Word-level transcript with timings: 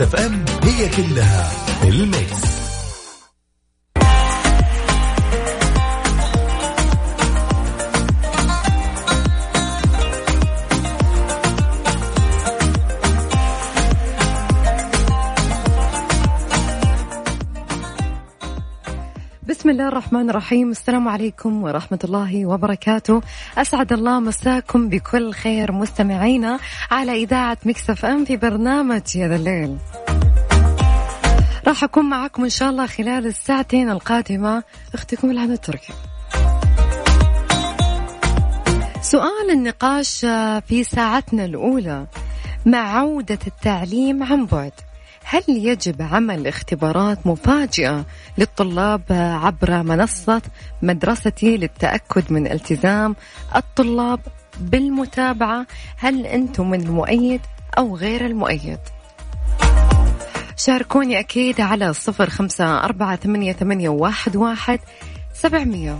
Mix 0.00 0.14
FM 0.14 0.37
بسم 19.48 19.70
الله 19.70 19.88
الرحمن 19.88 20.30
الرحيم. 20.30 20.70
السلام 20.70 21.08
عليكم 21.08 21.62
ورحمة 21.62 21.98
الله 22.04 22.46
وبركاته. 22.46 23.20
أسعد 23.58 23.92
الله 23.92 24.20
مساكم 24.20 24.88
بكل 24.88 25.32
خير 25.32 25.72
مستمعينا 25.72 26.58
على 26.90 27.12
إذاعة 27.12 27.58
مكسف 27.64 28.04
أم 28.04 28.24
في 28.24 28.36
برنامج 28.36 29.16
يا 29.16 29.28
ذا 29.28 29.36
الليل. 29.36 29.76
راح 31.66 31.84
أكون 31.84 32.04
معكم 32.04 32.44
إن 32.44 32.50
شاء 32.50 32.70
الله 32.70 32.86
خلال 32.86 33.26
الساعتين 33.26 33.90
القادمة. 33.90 34.62
أختكم 34.94 35.30
الهنا 35.30 35.54
التركي. 35.54 35.92
سؤال 39.02 39.50
النقاش 39.50 40.20
في 40.68 40.84
ساعتنا 40.84 41.44
الأولى 41.44 42.06
مع 42.66 42.98
عودة 42.98 43.38
التعليم 43.46 44.22
عن 44.22 44.46
بعد. 44.46 44.72
هل 45.30 45.42
يجب 45.48 46.02
عمل 46.02 46.46
اختبارات 46.46 47.26
مفاجئة 47.26 48.06
للطلاب 48.38 49.02
عبر 49.10 49.82
منصة 49.82 50.42
مدرستي 50.82 51.56
للتأكد 51.56 52.32
من 52.32 52.46
التزام 52.46 53.16
الطلاب 53.56 54.20
بالمتابعة؟ 54.60 55.66
هل 55.96 56.26
أنتم 56.26 56.70
من 56.70 56.80
المؤيد 56.80 57.40
أو 57.78 57.96
غير 57.96 58.26
المؤيد؟ 58.26 58.78
شاركوني 60.56 61.18
أكيد 61.18 61.60
على 61.60 61.92
صفر 61.92 62.30
خمسة 62.30 62.84
أربعة 62.84 63.16
ثمانية, 63.16 63.52
ثمانية 63.52 63.88
واحد, 63.88 64.36
واحد 64.36 64.80
سبعمية. 65.34 65.98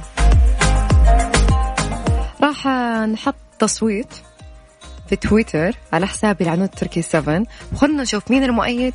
راح 2.42 2.66
نحط 3.06 3.34
تصويت 3.58 4.14
في 5.08 5.16
تويتر 5.16 5.76
على 5.92 6.06
حسابي 6.06 6.44
العنود 6.44 6.68
تركي 6.68 7.02
7 7.02 7.42
وخلنا 7.72 8.02
نشوف 8.02 8.30
مين 8.30 8.44
المؤيد. 8.44 8.94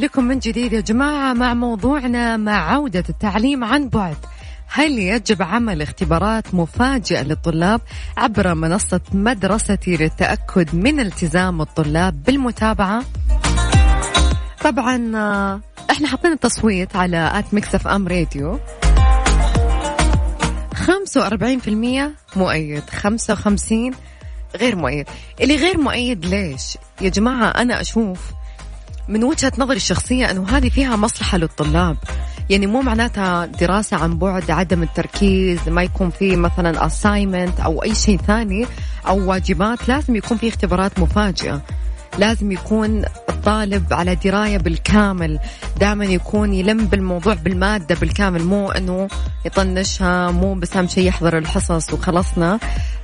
لكم 0.00 0.24
من 0.24 0.38
جديد 0.38 0.72
يا 0.72 0.80
جماعة 0.80 1.32
مع 1.32 1.54
موضوعنا 1.54 2.36
مع 2.36 2.72
عودة 2.72 3.04
التعليم 3.08 3.64
عن 3.64 3.88
بعد. 3.88 4.16
هل 4.66 4.98
يجب 4.98 5.42
عمل 5.42 5.82
اختبارات 5.82 6.54
مفاجئة 6.54 7.22
للطلاب 7.22 7.80
عبر 8.16 8.54
منصة 8.54 9.00
مدرستي 9.12 9.96
للتأكد 9.96 10.74
من 10.74 11.00
التزام 11.00 11.60
الطلاب 11.60 12.22
بالمتابعة؟ 12.22 13.04
طبعا 14.64 15.12
آه، 15.16 15.60
إحنا 15.90 16.08
حطينا 16.08 16.34
تصويت 16.34 16.96
على 16.96 17.30
آت 17.34 17.54
مكسف 17.54 17.86
أم 17.88 18.08
راديو. 18.08 18.58
45% 20.74 22.36
مؤيد 22.36 22.90
55 22.90 23.90
غير 24.56 24.76
مؤيد. 24.76 25.06
اللي 25.40 25.56
غير 25.56 25.78
مؤيد 25.78 26.26
ليش؟ 26.26 26.78
يا 27.00 27.08
جماعة 27.08 27.48
أنا 27.50 27.80
أشوف 27.80 28.20
من 29.10 29.24
وجهة 29.24 29.52
نظري 29.58 29.76
الشخصية 29.76 30.30
أنه 30.30 30.48
هذه 30.48 30.68
فيها 30.68 30.96
مصلحة 30.96 31.38
للطلاب. 31.38 31.96
يعني 32.50 32.66
مو 32.66 32.82
معناتها 32.82 33.46
دراسة 33.46 33.96
عن 33.96 34.18
بعد 34.18 34.50
عدم 34.50 34.82
التركيز 34.82 35.68
ما 35.68 35.82
يكون 35.82 36.10
في 36.10 36.36
مثلا 36.36 36.88
assignment 36.88 37.64
أو 37.64 37.82
أي 37.82 37.94
شيء 37.94 38.18
ثاني 38.18 38.66
أو 39.08 39.30
واجبات 39.30 39.88
لازم 39.88 40.16
يكون 40.16 40.36
في 40.36 40.48
اختبارات 40.48 40.98
مفاجئة. 40.98 41.62
لازم 42.18 42.52
يكون 42.52 43.04
الطالب 43.28 43.92
على 43.92 44.14
دراية 44.14 44.58
بالكامل. 44.58 45.38
دائما 45.80 46.04
يكون 46.04 46.52
يلم 46.52 46.86
بالموضوع 46.86 47.34
بالمادة 47.34 47.94
بالكامل 47.94 48.44
مو 48.44 48.70
أنه 48.70 49.08
يطنشها 49.44 50.30
مو 50.30 50.54
بس 50.54 50.76
أهم 50.76 50.88
شيء 50.88 51.08
يحضر 51.08 51.38
الحصص 51.38 51.92
وخلصنا. 51.92 52.58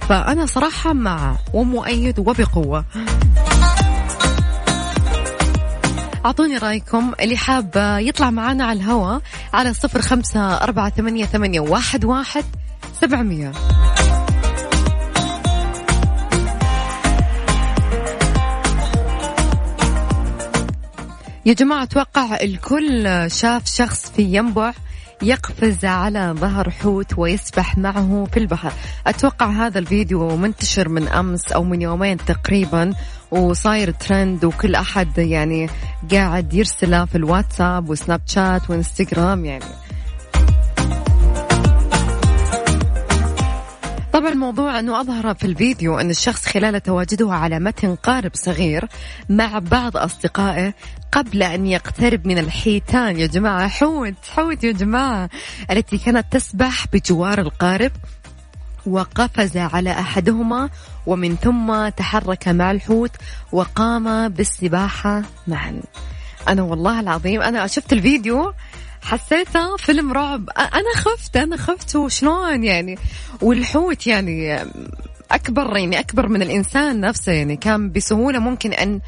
فأنا 0.08 0.46
صراحة 0.46 0.92
مع 0.92 1.36
ومؤيد 1.52 2.18
وبقوة. 2.18 2.84
أعطوني 6.26 6.58
رأيكم 6.58 7.12
اللي 7.20 7.36
حاب 7.36 7.70
يطلع 8.00 8.30
معنا 8.30 8.64
على 8.64 8.78
الهواء 8.80 9.20
على 9.52 9.74
صفر 9.74 10.02
خمسة 10.02 10.56
أربعة 10.56 10.90
ثمانية, 10.90 11.24
ثمانية 11.24 11.60
واحد, 11.60 12.04
واحد 12.04 12.44
سبعمية. 13.00 13.52
يا 21.46 21.52
جماعة 21.52 21.82
أتوقع 21.82 22.36
الكل 22.42 23.26
شاف 23.30 23.66
شخص 23.66 24.10
في 24.10 24.22
ينبع. 24.22 24.72
يقفز 25.22 25.84
على 25.84 26.34
ظهر 26.38 26.70
حوت 26.70 27.18
ويسبح 27.18 27.78
معه 27.78 28.26
في 28.32 28.36
البحر. 28.36 28.72
أتوقع 29.06 29.46
هذا 29.46 29.78
الفيديو 29.78 30.36
منتشر 30.36 30.88
من 30.88 31.08
أمس 31.08 31.52
أو 31.52 31.64
من 31.64 31.82
يومين 31.82 32.16
تقريبا 32.16 32.94
وصاير 33.30 33.90
ترند 33.90 34.44
وكل 34.44 34.74
أحد 34.74 35.18
يعني 35.18 35.68
قاعد 36.12 36.54
يرسله 36.54 37.04
في 37.04 37.14
الواتساب 37.18 37.88
وسناب 37.90 38.20
شات 38.26 38.70
وإنستغرام 38.70 39.44
يعني. 39.44 39.85
طبعا 44.16 44.32
الموضوع 44.32 44.78
أنه 44.78 45.00
أظهر 45.00 45.34
في 45.34 45.44
الفيديو 45.44 45.98
أن 45.98 46.10
الشخص 46.10 46.46
خلال 46.46 46.82
تواجده 46.82 47.32
على 47.32 47.58
متن 47.58 47.94
قارب 47.94 48.30
صغير 48.34 48.88
مع 49.28 49.58
بعض 49.58 49.96
أصدقائه 49.96 50.74
قبل 51.12 51.42
أن 51.42 51.66
يقترب 51.66 52.26
من 52.26 52.38
الحيتان. 52.38 53.18
يا 53.18 53.26
جماعة 53.26 53.68
حوت 53.68 54.14
حوت 54.34 54.64
يا 54.64 54.72
جماعة 54.72 55.30
التي 55.70 55.98
كانت 55.98 56.26
تسبح 56.30 56.86
بجوار 56.92 57.40
القارب 57.40 57.92
وقفز 58.86 59.56
على 59.56 59.90
أحدهما 59.90 60.70
ومن 61.06 61.36
ثم 61.36 61.88
تحرك 61.88 62.48
مع 62.48 62.70
الحوت 62.70 63.12
وقام 63.52 64.28
بالسباحة 64.28 65.22
معا. 65.46 65.80
أنا 66.48 66.62
والله 66.62 67.00
العظيم 67.00 67.42
أنا 67.42 67.66
شفت 67.66 67.92
الفيديو 67.92 68.52
حسيته 69.06 69.76
فيلم 69.76 70.12
رعب. 70.12 70.50
أنا 70.50 70.94
خفت 70.96 71.36
أنا 71.36 71.56
خفت. 71.56 71.96
وشلون 71.96 72.64
يعني؟ 72.64 72.98
والحوت 73.42 74.06
يعني 74.06 74.64
أكبر 75.30 75.76
يعني 75.76 75.98
أكبر 75.98 76.28
من 76.28 76.42
الإنسان 76.42 77.00
نفسه 77.00 77.32
يعني 77.32 77.56
كان 77.56 77.92
بسهولة 77.92 78.38
ممكن 78.38 78.72
أن 78.72 79.00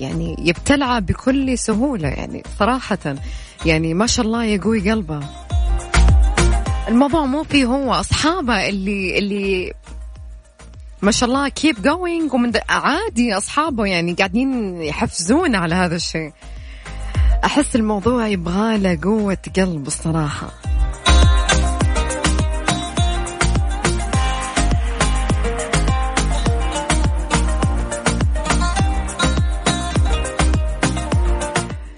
يعني 0.00 0.36
يبتلعه 0.38 0.98
بكل 0.98 1.58
سهولة 1.58 2.08
يعني 2.08 2.42
صراحة. 2.58 3.16
يعني 3.66 3.94
ما 3.94 4.06
شاء 4.06 4.26
الله 4.26 4.44
يقوي 4.44 4.90
قلبه. 4.90 5.20
الموضوع 6.88 7.24
مو 7.24 7.42
فيه 7.42 7.64
هو 7.64 7.92
أصحابه 7.92 8.68
اللي 8.68 9.18
اللي 9.18 9.72
ما 11.02 11.10
شاء 11.10 11.28
الله 11.28 11.48
كيب 11.48 11.82
جوينج 11.82 12.34
ومن 12.34 12.52
عادي 12.68 13.36
أصحابه 13.36 13.86
يعني 13.86 14.12
قاعدين 14.12 14.82
يحفزون 14.82 15.54
على 15.54 15.74
هذا 15.74 15.96
الشيء. 15.96 16.32
أحس 17.44 17.76
الموضوع 17.76 18.28
يبغى 18.28 18.78
له 18.78 18.98
قوة 19.02 19.38
قلب 19.56 19.86
الصراحة. 19.86 20.48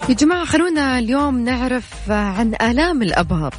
يا 0.09 0.13
جماعة 0.13 0.45
خلونا 0.45 0.99
اليوم 0.99 1.39
نعرف 1.39 2.11
عن 2.11 2.55
آلام 2.61 3.01
الأبهر 3.01 3.53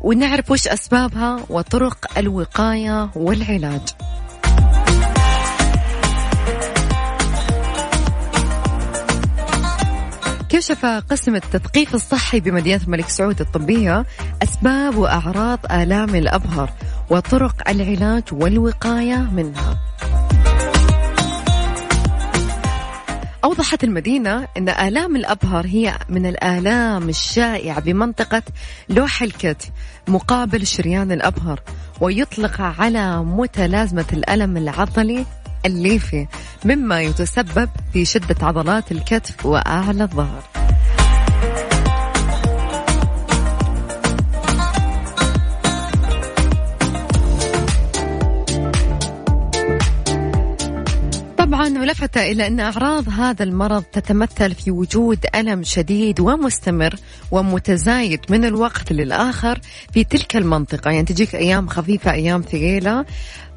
ونعرف 0.00 0.50
وش 0.50 0.68
أسبابها 0.68 1.40
وطرق 1.50 2.18
الوقاية 2.18 3.10
والعلاج. 3.16 3.82
كشف 10.48 10.86
قسم 10.86 11.34
التثقيف 11.36 11.94
الصحي 11.94 12.40
بمدينة 12.40 12.80
الملك 12.84 13.08
سعود 13.08 13.40
الطبية 13.40 14.06
أسباب 14.42 14.96
وأعراض 14.96 15.58
آلام 15.70 16.14
الأبهر 16.14 16.70
وطرق 17.10 17.68
العلاج 17.68 18.22
والوقاية 18.32 19.16
منها. 19.16 19.78
أوضحت 23.44 23.84
المدينة 23.84 24.48
أن 24.56 24.68
آلام 24.68 25.16
الأبهر 25.16 25.66
هي 25.66 25.98
من 26.08 26.26
الآلام 26.26 27.08
الشائعة 27.08 27.80
بمنطقة 27.80 28.42
لوح 28.88 29.22
الكتف 29.22 29.70
مقابل 30.08 30.66
شريان 30.66 31.12
الأبهر 31.12 31.60
ويطلق 32.00 32.60
على 32.60 33.24
متلازمة 33.24 34.06
الألم 34.12 34.56
العضلي 34.56 35.26
الليفي 35.66 36.26
مما 36.64 37.02
يتسبب 37.02 37.68
في 37.92 38.04
شدة 38.04 38.36
عضلات 38.42 38.92
الكتف 38.92 39.46
وأعلى 39.46 40.02
الظهر. 40.02 40.42
طبعا 51.38 51.78
ولفت 51.78 52.16
إلى 52.16 52.46
أن 52.46 52.60
أعراض 52.60 53.08
هذا 53.08 53.44
المرض 53.44 53.82
تتمثل 53.82 54.54
في 54.54 54.70
وجود 54.70 55.18
ألم 55.34 55.62
شديد 55.62 56.20
ومستمر 56.20 56.94
ومتزايد 57.30 58.20
من 58.30 58.44
الوقت 58.44 58.92
للآخر 58.92 59.60
في 59.92 60.04
تلك 60.04 60.36
المنطقة. 60.36 60.90
يعني 60.90 61.06
تجيك 61.06 61.34
أيام 61.34 61.68
خفيفة 61.68 62.12
أيام 62.12 62.42
ثقيلة. 62.42 63.04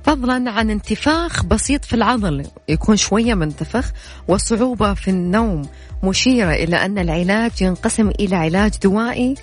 فضلا 0.04 0.52
عن 0.52 0.70
انتفاخ 0.70 1.46
بسيط 1.46 1.86
في 1.86 1.96
العضل. 1.96 2.46
يكون 2.70 2.96
شوية 2.96 3.34
منتفخ 3.34 3.92
وصعوبة 4.28 4.94
في 4.94 5.08
النوم 5.08 5.62
مشيرة 6.04 6.52
إلى 6.52 6.76
أن 6.76 6.98
العلاج 7.00 7.62
ينقسم 7.62 8.10
إلى 8.10 8.36
علاج 8.36 8.72
دوائي 8.84 9.36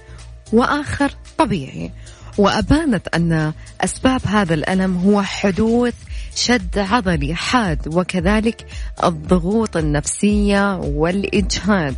وآخر 0.53 1.11
طبيعي. 1.39 1.91
وأبانت 2.39 3.09
أن 3.09 3.53
أسباب 3.81 4.21
هذا 4.27 4.55
الألم 4.55 4.97
هو 4.97 5.23
حدوث 5.23 5.95
شد 6.35 6.79
عضلي 6.79 7.35
حاد 7.35 7.95
وكذلك 7.95 8.67
الضغوط 9.05 9.77
النفسية 9.77 10.77
والإجهاد. 10.77 11.95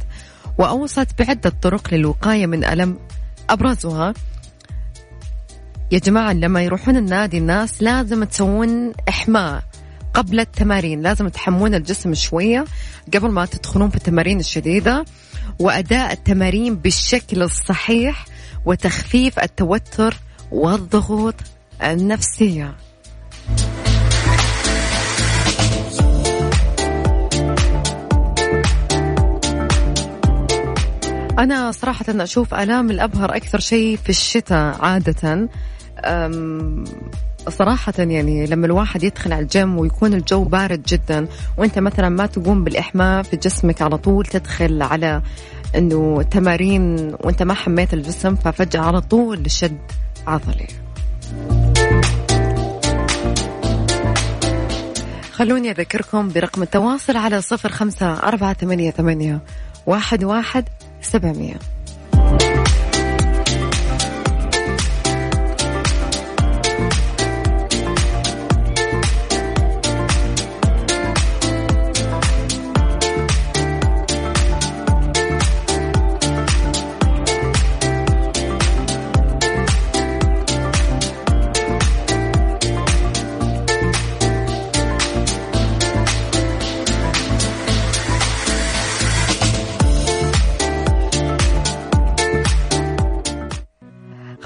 وأوصت 0.58 1.08
بعدة 1.18 1.52
طرق 1.62 1.94
للوقاية 1.94 2.46
من 2.46 2.64
ألم 2.64 2.98
أبرزها. 3.50 4.14
يا 5.92 5.98
جماعة 5.98 6.32
لما 6.32 6.62
يروحون 6.62 6.96
النادي 6.96 7.38
الناس 7.38 7.82
لازم 7.82 8.24
تسوون 8.24 8.92
إحماء 9.08 9.62
قبل 10.14 10.40
التمارين 10.40 11.00
لازم 11.00 11.28
تحمون 11.28 11.74
الجسم 11.74 12.14
شوية 12.14 12.64
قبل 13.14 13.30
ما 13.30 13.46
تدخلون 13.46 13.90
في 13.90 13.96
التمارين 13.96 14.40
الشديدة 14.40 15.04
وأداء 15.58 16.12
التمارين 16.12 16.76
بالشكل 16.76 17.42
الصحيح 17.42 18.24
وتخفيف 18.64 19.38
التوتر 19.38 20.14
والضغوط 20.50 21.34
النفسية. 21.82 22.76
أنا 31.38 31.72
صراحة 31.72 32.04
أشوف 32.08 32.54
آلام 32.54 32.90
الأبهر 32.90 33.36
أكثر 33.36 33.60
شيء 33.60 33.96
في 33.96 34.10
الشتاء 34.10 34.84
عادة. 34.84 35.48
صراحة 37.48 37.92
يعني 37.98 38.46
لما 38.46 38.66
الواحد 38.66 39.02
يدخل 39.02 39.32
على 39.32 39.42
الجيم 39.42 39.78
ويكون 39.78 40.14
الجو 40.14 40.44
بارد 40.44 40.82
جدا 40.82 41.26
وأنت 41.56 41.78
مثلا 41.78 42.08
ما 42.08 42.26
تقوم 42.26 42.64
بالإحماء 42.64 43.22
في 43.22 43.36
جسمك 43.36 43.82
على 43.82 43.98
طول 43.98 44.26
تدخل 44.26 44.82
على 44.82 45.22
إنه 45.76 46.22
تمارين 46.22 47.14
وأنت 47.20 47.42
ما 47.42 47.54
حميت 47.54 47.94
الجسم 47.94 48.34
ففجأة 48.34 48.80
على 48.80 49.00
طول 49.00 49.50
شد 49.50 49.78
عضلي. 50.26 50.66
خلوني 55.32 55.70
أذكركم 55.70 56.28
برقم 56.28 56.62
التواصل 56.62 57.16
على 57.16 57.40
صفر 57.40 57.68
خمسة 57.68 58.12
أربعة 58.14 58.52
ثمانية 58.52 58.90
ثمانية 58.90 59.40
واحد 59.86 60.24
واحد 60.24 60.68
سبعمية. 61.02 61.54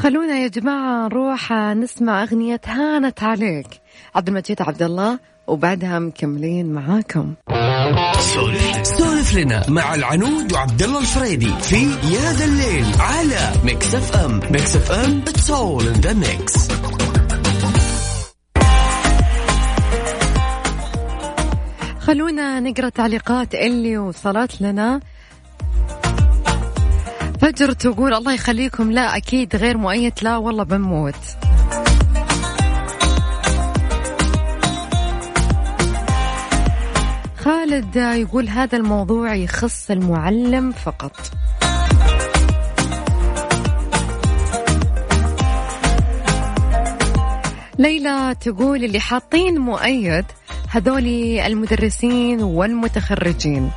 خلونا 0.04 0.38
يا 0.38 0.48
جماعة 0.48 1.08
نروح 1.08 1.52
نسمع 1.52 2.22
أغنية 2.22 2.60
هانت 2.66 3.22
عليك. 3.22 3.66
عبد 4.14 4.28
المجيد 4.28 4.62
عبد 4.62 4.82
الله 4.82 5.18
وبعدها 5.46 5.98
مكملين 5.98 6.72
معاكم. 6.72 7.34
سولف 8.84 9.34
لنا 9.34 9.70
مع 9.70 9.94
العنود 9.94 10.52
وعبد 10.52 10.82
الله 10.82 11.00
الفريدي 11.00 11.48
في 11.60 11.76
يا 11.86 12.32
ذا 12.32 12.44
الليل 12.44 12.86
على 13.00 13.52
Mix 13.64 13.94
FM 13.94 14.40
Mix 14.50 14.76
FM 14.76 15.22
it's 15.28 15.50
all 15.50 15.86
in 15.86 15.92
the 15.92 16.12
mix 16.12 16.68
خلونا 22.00 22.60
نقرأ 22.60 22.88
تعليقات 22.88 23.54
اللي 23.54 23.98
وصلت 23.98 24.62
لنا. 24.62 25.00
فجر 27.44 27.72
تقول 27.72 28.14
الله 28.14 28.32
يخليكم. 28.32 28.92
لا 28.92 29.16
أكيد 29.16 29.56
غير 29.56 29.76
مؤيد. 29.76 30.12
لا 30.22 30.36
والله 30.36 30.64
بنموت. 30.64 31.14
خالد 37.38 37.96
يقول 37.96 38.48
هذا 38.48 38.78
الموضوع 38.78 39.34
يخص 39.34 39.90
المعلم 39.90 40.72
فقط. 40.72 41.16
ليلى 47.78 48.34
تقول 48.40 48.84
اللي 48.84 49.00
حاطين 49.00 49.58
مؤيد 49.58 50.24
هذولي 50.70 51.46
المدرسين 51.46 52.42
والمتخرجين. 52.42 53.70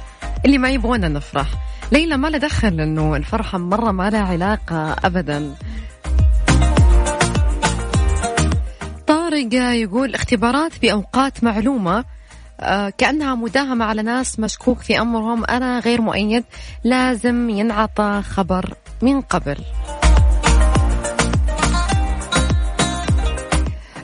اللي 0.45 0.57
ما 0.57 0.69
يبغونا 0.69 1.07
نفرح. 1.07 1.66
ليلى 1.91 2.17
ما 2.17 2.27
له 2.27 2.37
دخل 2.37 2.81
إنه 2.81 3.15
الفرحة 3.15 3.57
مرة 3.57 3.91
ما 3.91 4.09
لها 4.09 4.21
علاقة 4.23 4.95
ابدا. 5.03 5.55
طارق 9.07 9.53
يقول 9.53 10.15
اختبارات 10.15 10.71
بأوقات 10.81 11.43
معلومة 11.43 12.05
آه، 12.59 12.89
كأنها 12.97 13.35
مداهمة 13.35 13.85
على 13.85 14.01
ناس 14.01 14.39
مشكوك 14.39 14.79
في 14.79 15.01
أمرهم. 15.01 15.45
أنا 15.45 15.79
غير 15.79 16.01
مؤيد 16.01 16.43
لازم 16.83 17.49
ينعطى 17.49 18.21
خبر 18.29 18.73
من 19.01 19.21
قبل. 19.21 19.57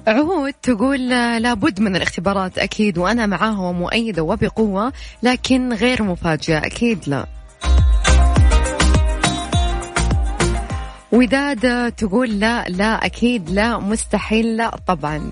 عهود 0.07 0.53
تقول 0.53 1.09
لابد 1.41 1.79
من 1.79 1.95
الاختبارات 1.95 2.57
أكيد 2.57 2.97
وأنا 2.97 3.25
معاها 3.25 3.59
ومؤيدة 3.59 4.23
وبقوة 4.23 4.93
لكن 5.23 5.73
غير 5.73 6.03
مفاجئة 6.03 6.57
أكيد 6.57 6.99
لا. 7.07 7.25
وداد 11.13 11.91
تقول 11.91 12.39
لا 12.39 12.63
لا 12.63 13.05
أكيد 13.05 13.49
لا 13.49 13.77
مستحيل 13.77 14.57
لا 14.57 14.77
طبعا. 14.87 15.31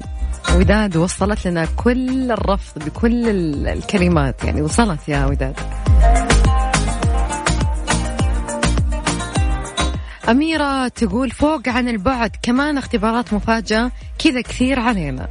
وداد 0.55 0.97
وصلت 0.97 1.47
لنا 1.47 1.67
كل 1.75 2.31
الرفض 2.31 2.85
بكل 2.85 3.29
الكلمات. 3.67 4.43
يعني 4.43 4.61
وصلت 4.61 5.09
يا 5.09 5.25
وداد. 5.25 5.59
أميرة 10.29 10.87
تقول 10.87 11.31
فوق 11.31 11.67
عن 11.67 11.89
البعد 11.89 12.31
كمان 12.43 12.77
اختبارات 12.77 13.33
مفاجأة 13.33 13.91
كذا 14.19 14.41
كثير 14.41 14.79
علينا. 14.79 15.27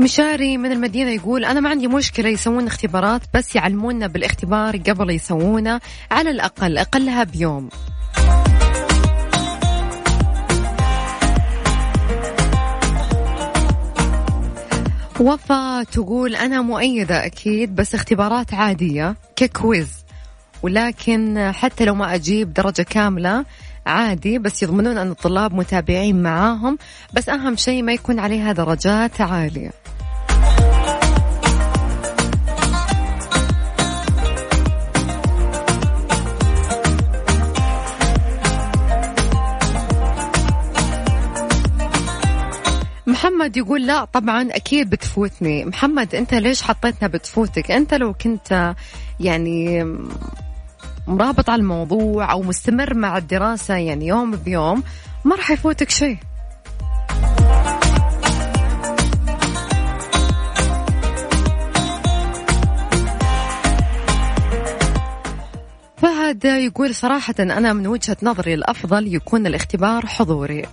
مشاري 0.00 0.56
من 0.56 0.72
المدينة 0.72 1.10
يقول 1.10 1.44
أنا 1.44 1.60
ما 1.60 1.70
عندي 1.70 1.88
مشكلة 1.88 2.28
يسوون 2.28 2.66
اختبارات 2.66 3.22
بس 3.34 3.56
يعلمونا 3.56 4.06
بالاختبار 4.06 4.76
قبل 4.76 5.10
يسوونه 5.10 5.80
على 6.10 6.30
الأقل 6.30 6.78
أقلها 6.78 7.24
بيوم. 7.24 7.68
وفا 15.20 15.82
تقول 15.82 16.36
أنا 16.36 16.62
مؤيدة 16.62 17.26
أكيد 17.26 17.74
بس 17.74 17.94
اختبارات 17.94 18.54
عادية 18.54 19.16
ككويز 19.36 19.88
ولكن 20.62 21.50
حتى 21.54 21.84
لو 21.84 21.94
ما 21.94 22.14
أجيب 22.14 22.52
درجة 22.52 22.82
كاملة 22.82 23.44
عادي 23.88 24.38
بس 24.38 24.62
يضمنون 24.62 24.98
أن 24.98 25.10
الطلاب 25.10 25.54
متابعين 25.54 26.22
معاهم 26.22 26.78
بس 27.12 27.28
أهم 27.28 27.56
شيء 27.56 27.82
ما 27.82 27.92
يكون 27.92 28.18
عليها 28.18 28.52
درجات 28.52 29.20
عالية. 29.20 29.70
محمد 43.06 43.56
يقول 43.56 43.86
لا 43.86 44.04
طبعا 44.04 44.48
أكيد 44.50 44.90
بتفوتني. 44.90 45.64
محمد 45.64 46.14
أنت 46.14 46.34
ليش 46.34 46.62
حطيتنا 46.62 47.08
بتفوتك؟ 47.08 47.70
أنت 47.70 47.94
لو 47.94 48.12
كنت 48.14 48.74
يعني 49.20 49.84
مرابط 51.08 51.50
على 51.50 51.60
الموضوع 51.60 52.32
أو 52.32 52.42
مستمر 52.42 52.94
مع 52.94 53.18
الدراسة 53.18 53.74
يعني 53.74 54.06
يوم 54.06 54.30
بيوم 54.30 54.82
ما 55.24 55.36
راح 55.36 55.50
يفوتك 55.50 55.90
شيء. 55.90 56.16
فهد 65.96 66.44
يقول 66.44 66.94
صراحة 66.94 67.34
أنا 67.40 67.72
من 67.72 67.86
وجهة 67.86 68.16
نظري 68.22 68.54
الأفضل 68.54 69.14
يكون 69.14 69.46
الاختبار 69.46 70.06
حضوري. 70.06 70.66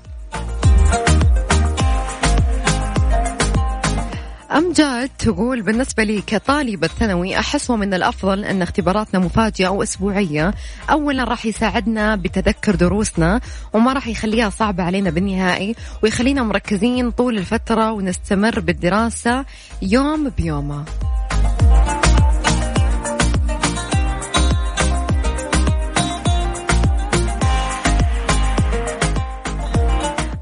أمجاد 4.51 5.09
تقول 5.19 5.61
بالنسبة 5.61 6.03
لي 6.03 6.21
كطالبة 6.21 6.87
ثانوي 6.87 7.39
أحس 7.39 7.71
من 7.71 7.93
الأفضل 7.93 8.45
أن 8.45 8.61
اختباراتنا 8.61 9.19
مفاجئة 9.19 9.67
أو 9.67 9.83
أسبوعية 9.83 10.53
أولا 10.91 11.23
راح 11.23 11.45
يساعدنا 11.45 12.15
بتذكر 12.15 12.75
دروسنا 12.75 13.41
وما 13.73 13.93
راح 13.93 14.07
يخليها 14.07 14.49
صعبة 14.49 14.83
علينا 14.83 15.09
بالنهائي 15.09 15.75
ويخلينا 16.03 16.43
مركزين 16.43 17.11
طول 17.11 17.37
الفترة 17.37 17.91
ونستمر 17.91 18.59
بالدراسة 18.59 19.45
يوم 19.81 20.29
بيومه. 20.29 20.85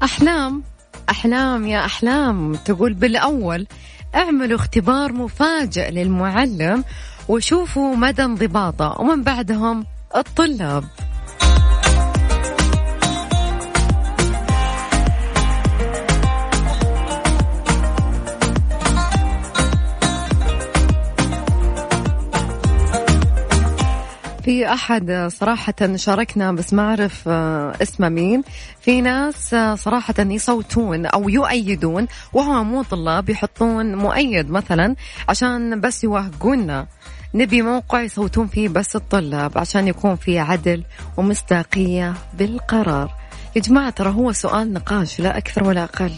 أحلام 0.02 0.62
أحلام 1.10 1.66
يا 1.66 1.84
أحلام 1.84 2.54
تقول 2.54 2.94
بالأول 2.94 3.66
اعملوا 4.14 4.58
اختبار 4.58 5.12
مفاجئ 5.12 5.90
للمعلم 5.90 6.84
وشوفوا 7.28 7.96
مدى 7.96 8.24
انضباطه 8.24 9.00
ومن 9.00 9.22
بعدهم 9.22 9.86
الطلاب. 10.16 10.84
في 24.44 24.72
أحد 24.72 25.28
صراحة 25.32 25.96
شاركنا 25.96 26.52
بس 26.52 26.72
ما 26.74 26.82
أعرف 26.82 27.22
آه، 27.28 27.74
اسمه 27.82 28.08
مين. 28.08 28.42
في 28.80 29.00
ناس 29.00 29.54
آه، 29.54 29.74
صراحة 29.74 30.14
يصوتون 30.18 31.06
أو 31.06 31.28
يؤيدون 31.28 32.06
وهو 32.32 32.64
مو 32.64 32.82
طلاب 32.82 33.30
يحطون 33.30 33.94
مؤيد 33.94 34.50
مثلا 34.50 34.96
عشان 35.28 35.80
بس 35.80 36.04
يوهقونا. 36.04 36.86
نبي 37.34 37.62
موقع 37.62 38.00
يصوتون 38.00 38.46
فيه 38.46 38.68
بس 38.68 38.96
الطلاب 38.96 39.58
عشان 39.58 39.88
يكون 39.88 40.16
في 40.16 40.38
عدل 40.38 40.84
ومصداقية 41.16 42.14
بالقرار. 42.38 43.14
يا 43.56 43.60
جماعة 43.60 43.90
ترى 43.90 44.10
هو 44.10 44.32
سؤال 44.32 44.72
نقاش 44.72 45.20
لا 45.20 45.38
أكثر 45.38 45.64
ولا 45.64 45.84
أقل. 45.84 46.12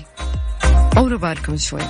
طولوا 0.95 1.19
بالكم 1.19 1.57
شوي. 1.57 1.81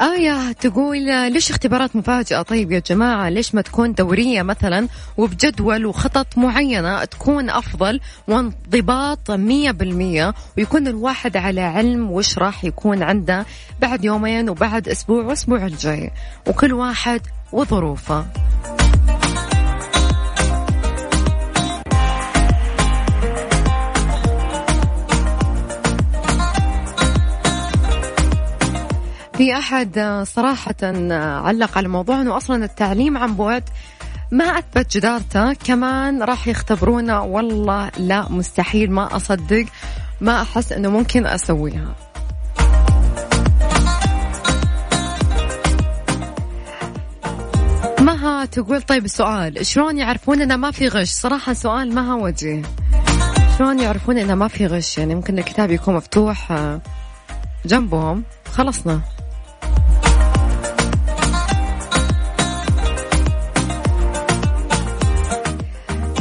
آية 0.00 0.52
تقول 0.52 1.32
ليش 1.32 1.50
اختبارات 1.50 1.96
مفاجئة 1.96 2.42
طيب 2.42 2.72
يا 2.72 2.78
جماعة 2.78 3.28
ليش 3.28 3.54
ما 3.54 3.62
تكون 3.62 3.92
دورية 3.92 4.42
مثلا 4.42 4.88
وبجدول 5.16 5.86
وخطط 5.86 6.38
معينة 6.38 7.04
تكون 7.04 7.50
أفضل 7.50 8.00
وانضباط 8.28 9.30
مية 9.30 9.70
بالمية 9.70 10.34
ويكون 10.58 10.86
الواحد 10.88 11.36
على 11.36 11.60
علم 11.60 12.10
وش 12.10 12.38
راح 12.38 12.64
يكون 12.64 13.02
عنده 13.02 13.46
بعد 13.80 14.04
يومين 14.04 14.50
وبعد 14.50 14.88
أسبوع 14.88 15.24
وأسبوع 15.24 15.66
الجاي؟ 15.66 16.10
وكل 16.46 16.72
واحد 16.72 17.20
وظروفه. 17.52 18.26
في 29.38 29.58
أحد 29.58 30.22
صراحة 30.26 30.74
علق 31.44 31.78
على 31.78 31.88
موضوع 31.88 32.20
أنه 32.20 32.36
أصلا 32.36 32.64
التعليم 32.64 33.18
عن 33.18 33.34
بعد 33.34 33.64
ما 34.30 34.44
أثبت 34.44 34.96
جدارته 34.96 35.52
كمان 35.52 36.22
راح 36.22 36.48
يختبرونا 36.48 37.20
والله 37.20 37.90
لا 37.98 38.28
مستحيل 38.32 38.90
ما 38.90 39.16
أصدق 39.16 39.64
ما 40.20 40.42
أحس 40.42 40.72
أنه 40.72 40.90
ممكن 40.90 41.26
أسويها. 41.26 41.94
مها 48.00 48.44
تقول 48.44 48.82
طيب 48.82 49.04
السؤال 49.04 49.66
شلون 49.66 49.98
يعرفون 49.98 50.42
إنه 50.42 50.56
ما 50.56 50.70
في 50.70 50.88
غش؟ 50.88 51.10
صراحة 51.10 51.52
سؤال 51.52 51.94
ما 51.94 52.12
هو 52.12 52.24
وجيه 52.24 52.62
شلون 53.58 53.78
يعرفون 53.78 54.18
إنه 54.18 54.34
ما 54.34 54.48
في 54.48 54.66
غش؟ 54.66 54.98
يعني 54.98 55.14
ممكن 55.14 55.38
الكتاب 55.38 55.70
يكون 55.70 55.94
مفتوح 55.94 56.52
جنبهم. 57.66 58.24
خلصنا. 58.52 59.17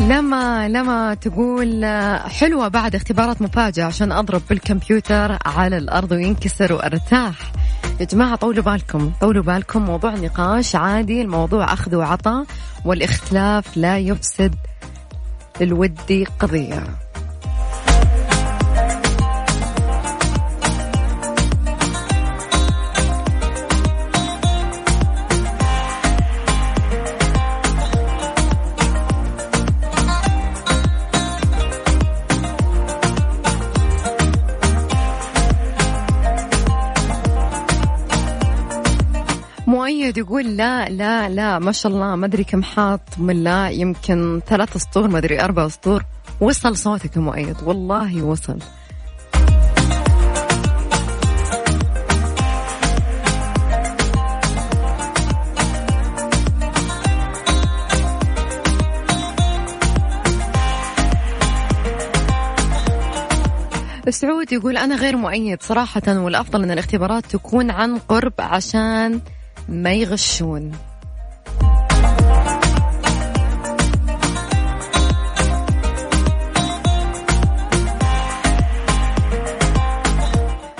لما 0.08 0.68
لما 0.68 1.14
تقول 1.14 1.86
حلوة 2.26 2.68
بعد 2.68 2.96
اختبارات 2.96 3.42
مفاجئة 3.42 3.84
عشان 3.84 4.12
أضرب 4.12 4.42
بالكمبيوتر 4.50 5.38
على 5.46 5.78
الأرض 5.78 6.12
وينكسر 6.12 6.74
وأرتاح. 6.74 7.52
يا 8.00 8.06
جماعة 8.06 8.36
طولوا 8.36 8.64
بالكم 8.64 9.12
طولوا 9.22 9.44
بالكم. 9.44 9.82
موضوع 9.82 10.16
نقاش 10.16 10.76
عادي 10.76 11.22
الموضوع 11.22 11.74
أخذ 11.74 11.96
وعطاء 11.96 12.46
والإختلاف 12.86 13.78
لا 13.78 13.98
يفسد 13.98 14.56
للودي 15.62 16.26
قضية. 16.40 16.84
مؤيد 40.08 40.18
يقول 40.18 40.58
لا 40.58 40.90
لا 40.90 41.30
لا 41.30 41.60
ما 41.60 41.72
شاء 41.72 41.92
الله 41.92 42.16
ما 42.16 42.26
أدري 42.26 42.44
كم 42.44 42.64
حاط 42.64 43.02
من 43.18 43.44
لا 43.44 43.70
يمكن 43.70 44.42
ثلاث 44.48 44.78
سطور 44.78 45.08
ما 45.08 45.18
أدري 45.18 45.42
أربع 45.42 45.68
سطور 45.68 46.04
وصل 46.42 46.78
صوتك 46.78 47.16
يا 47.16 47.22
مؤيد 47.22 47.56
والله 47.64 48.24
وصل. 48.24 48.60
سعود 64.10 64.52
يقول 64.52 64.78
أنا 64.78 64.96
غير 64.96 65.18
مؤيد 65.18 65.62
صراحة 65.62 66.02
والأفضل 66.08 66.64
أن 66.64 66.72
الاختبارات 66.72 67.26
تكون 67.26 67.72
عن 67.72 67.98
قرب 67.98 68.34
عشان 68.40 69.22
ما 69.70 69.94
يغشون. 69.94 70.72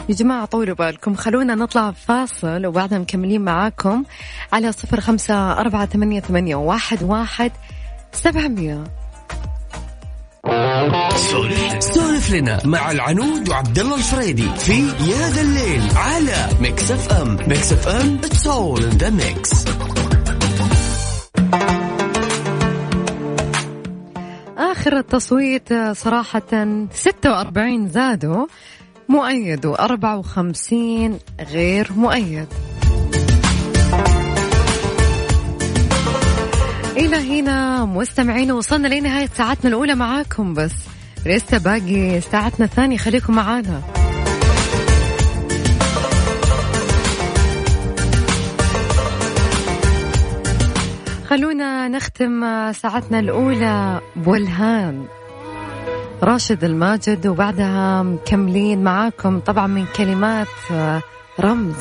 يا 0.10 0.16
جماعة 0.16 0.46
طولوا 0.46 0.76
بالكم. 0.76 1.16
خلونا 1.16 1.56
نطلع 1.56 1.92
فاصل 1.92 2.66
وبعدها 2.66 3.00
مكملين 3.00 3.42
معاكم 3.42 4.04
على 4.54 4.72
صفر 4.72 5.00
خمسة 5.00 5.52
أربعة 5.52 5.86
ثمانية, 5.86 6.20
ثمانية 6.20 6.56
واحد, 6.56 7.04
واحد 7.04 7.52
سبعمية. 8.12 8.84
سولف 11.80 12.32
لنا. 12.32 12.60
مع 12.66 12.92
العنود 12.92 13.50
وعبد 13.50 13.80
الله 13.80 13.96
الفريدي 13.96 14.50
في 14.58 14.74
يا 14.84 15.30
ذا 15.30 15.42
الليل 15.42 15.82
على 15.96 16.50
Mix 16.62 16.92
FM 16.92 17.38
Mix 17.48 17.72
FM 17.72 18.18
it's 18.24 18.48
all 18.48 18.84
in 18.84 18.90
the 18.90 19.10
mix 19.10 19.66
آخر 24.58 24.98
التصويت 24.98 25.74
صراحة 25.92 26.42
46 26.94 27.90
زادوا 27.90 28.46
مؤيد 29.10 29.68
و54 29.68 30.74
غير 31.52 31.92
مؤيد. 31.96 32.48
إلى 36.98 37.40
هنا 37.40 37.86
مستمعين 37.86 38.52
وصلنا 38.52 38.88
لنهاية 38.88 39.30
ساعتنا 39.38 39.70
الأولى 39.70 39.96
معاكم 39.96 40.54
بس 40.54 40.74
لسه 41.26 41.58
باقي 41.58 42.22
ساعتنا 42.22 42.66
الثانية. 42.66 42.98
خليكم 42.98 43.36
معانا. 43.36 43.82
خلونا 51.30 51.88
نختم 51.88 52.42
ساعتنا 52.72 53.20
الأولى 53.20 54.02
بولهان. 54.16 55.06
راشد 56.24 56.64
الماجد 56.64 57.28
وبعدها 57.28 58.04
مكملين 58.04 58.84
معاكم 58.84 59.40
طبعا 59.40 59.68
من 59.68 59.86
كلمات 59.98 60.48
رمز. 61.40 61.76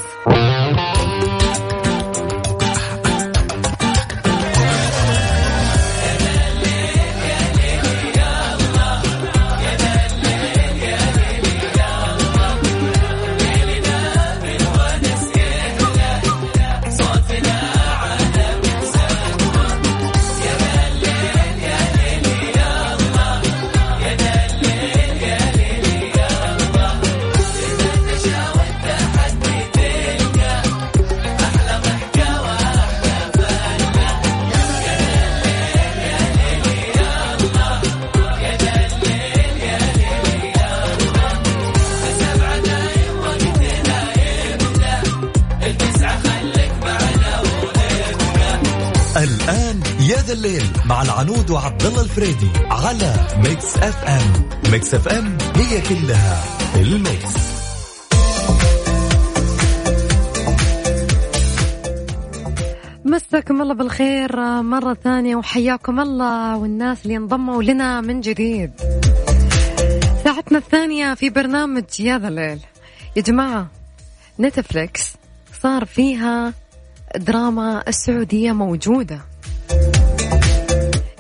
العنود 51.47 51.51
وعبد 51.51 51.83
الله 51.83 52.03
الفريدي 52.03 52.51
على 52.71 53.15
Mix 53.45 53.77
FM. 53.77 54.49
Mix 54.73 54.95
FM 54.95 55.39
هي 55.57 55.81
كلها 55.81 56.45
ال 56.77 56.89
Mix. 56.89 57.35
مساكم 63.05 63.63
الله 63.63 63.75
بالخير 63.75 64.37
مرة 64.63 64.95
ثانية 64.95 65.37
وحياكم 65.37 66.01
الله 66.01 66.57
والناس 66.57 66.99
اللي 67.05 67.17
انضموا 67.17 67.63
لنا 67.63 68.01
من 68.01 68.21
جديد. 68.21 68.71
ساعتنا 70.25 70.59
الثانية 70.59 71.15
في 71.15 71.31
برنامج 71.31 72.01
يا 72.01 72.19
ذا 72.19 72.29
الليل 72.29 72.61
يا 73.17 73.23
جماعة 73.23 73.67
Netflix 74.41 75.13
صار 75.63 75.85
فيها 75.85 76.53
دراما 77.17 77.85
السعودية 77.89 78.53
موجودة. 78.53 79.36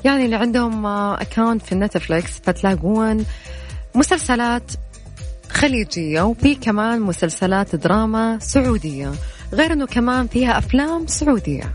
يعني 0.07 0.25
اللي 0.25 0.37
عندهم 0.37 0.87
account 0.87 1.63
في 1.63 1.75
Netflix 1.75 2.41
فتلاقون 2.45 3.25
مسلسلات 3.95 4.63
خليجية 5.51 6.23
وفي 6.23 6.55
كمان 6.55 7.01
مسلسلات 7.01 7.77
دراما 7.77 8.39
سعودية 8.39 9.13
غير 9.53 9.73
إنه 9.73 9.87
كمان 9.87 10.27
فيها 10.27 10.59
أفلام 10.59 11.07
سعودية. 11.07 11.75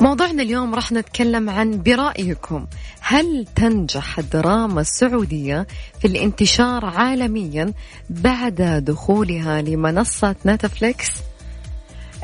موضوعنا 0.00 0.42
اليوم 0.42 0.74
راح 0.74 0.92
نتكلم 0.92 1.50
عن 1.50 1.82
برأيكم. 1.82 2.66
هل 3.00 3.46
تنجح 3.56 4.18
الدراما 4.18 4.80
السعودية 4.80 5.66
في 6.00 6.06
الانتشار 6.06 6.84
عالميا 6.84 7.72
بعد 8.10 8.82
دخولها 8.86 9.62
لمنصة 9.62 10.36
نتفليكس 10.46 11.10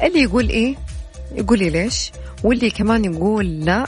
اللي 0.03 0.23
يقول 0.23 0.49
إيه؟ 0.49 0.75
يقول 1.35 1.59
لي 1.59 1.71
ليش؟ 1.71 2.13
واللي 2.45 2.71
كمان 2.71 3.05
يقول 3.05 3.61
لا 3.61 3.87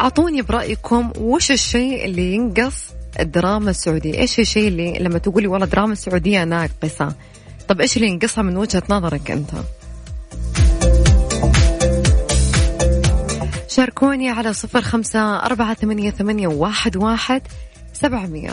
أعطوني 0.00 0.42
برأيكم 0.42 1.12
وش 1.18 1.50
الشيء 1.50 2.04
اللي 2.04 2.34
ينقص 2.34 2.84
الدراما 3.20 3.70
السعودية؟ 3.70 4.18
إيش 4.18 4.40
الشيء 4.40 4.68
اللي 4.68 4.98
لما 4.98 5.18
تقولي 5.18 5.46
والله 5.46 5.66
دراما 5.66 5.92
السعودية 5.92 6.44
ناقصة؟ 6.44 7.14
طب 7.68 7.80
إيش 7.80 7.96
اللي 7.96 8.08
ينقصها 8.08 8.42
من 8.42 8.56
وجهة 8.56 8.82
نظرك 8.90 9.30
أنت؟ 9.30 9.50
شاركوني 13.68 14.30
على 14.30 14.52
صفر 14.52 14.80
خمسة 14.82 15.36
أربعة 15.36 15.74
ثمانية, 15.74 16.10
ثمانية 16.10 16.48
واحد, 16.48 16.96
واحد 16.96 17.42
سبعمية. 17.92 18.50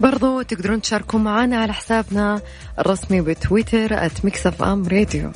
برضو 0.00 0.42
تقدرون 0.42 0.80
تشاركون 0.80 1.24
معنا 1.24 1.56
على 1.56 1.72
حسابنا 1.72 2.40
الرسمي 2.78 3.20
بتويتر 3.20 4.10
@Mix 4.24 4.62
FM 4.62 4.88
Radio 4.88 5.30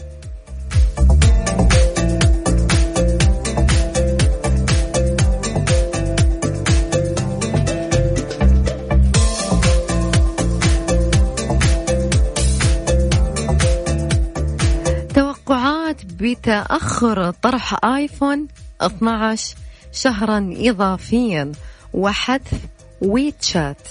توقعات 15.15 16.05
بتأخر 16.05 17.31
طرح 17.31 17.85
آيفون 17.85 18.47
12 18.81 19.57
شهرا 19.93 20.55
إضافيا 20.57 21.53
وحذف 21.95 22.59
ويتشات 23.03 23.89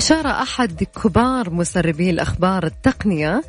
أشار 0.00 0.26
أحد 0.26 0.84
كبار 0.84 1.50
مسربي 1.50 2.10
الأخبار 2.10 2.66
التقنية 2.66 3.42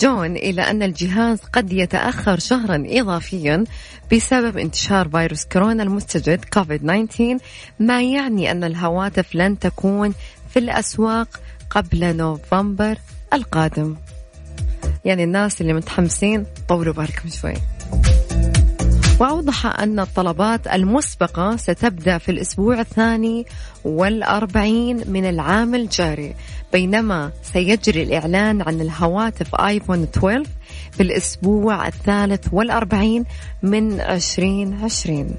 جون 0.00 0.36
إلى 0.36 0.62
أن 0.62 0.82
الجهاز 0.82 1.38
قد 1.52 1.72
يتأخر 1.72 2.38
شهرا 2.38 2.84
إضافيا 2.86 3.64
بسبب 4.12 4.58
انتشار 4.58 5.08
فيروس 5.08 5.44
كورونا 5.44 5.82
المستجد 5.82 6.44
كوفيد 6.44 6.80
19 6.80 7.38
ما 7.80 8.02
يعني 8.02 8.50
أن 8.50 8.64
الهواتف 8.64 9.34
لن 9.34 9.58
تكون 9.58 10.14
في 10.50 10.58
الأسواق 10.58 11.40
قبل 11.70 12.16
نوفمبر 12.16 12.98
القادم. 13.32 13.96
يعني 15.04 15.24
الناس 15.24 15.60
اللي 15.60 15.72
متحمسين 15.72 16.46
طولوا 16.68 16.94
بالكم 16.94 17.28
شوي. 17.28 17.54
وأوضح 19.20 19.66
أن 19.80 20.00
الطلبات 20.00 20.66
المسبقة 20.66 21.56
ستبدأ 21.56 22.18
في 22.18 22.30
الأسبوع 22.30 22.80
الثاني 22.80 23.46
والأربعين 23.84 25.02
من 25.06 25.28
العام 25.28 25.74
الجاري 25.74 26.34
بينما 26.72 27.30
سيجري 27.42 28.02
الإعلان 28.02 28.62
عن 28.62 28.80
الهواتف 28.80 29.54
آيفون 29.54 30.02
12 30.02 30.42
في 30.92 31.02
الأسبوع 31.02 31.86
الثالث 31.86 32.46
والأربعين 32.52 33.24
من 33.62 34.00
2020 34.00 35.36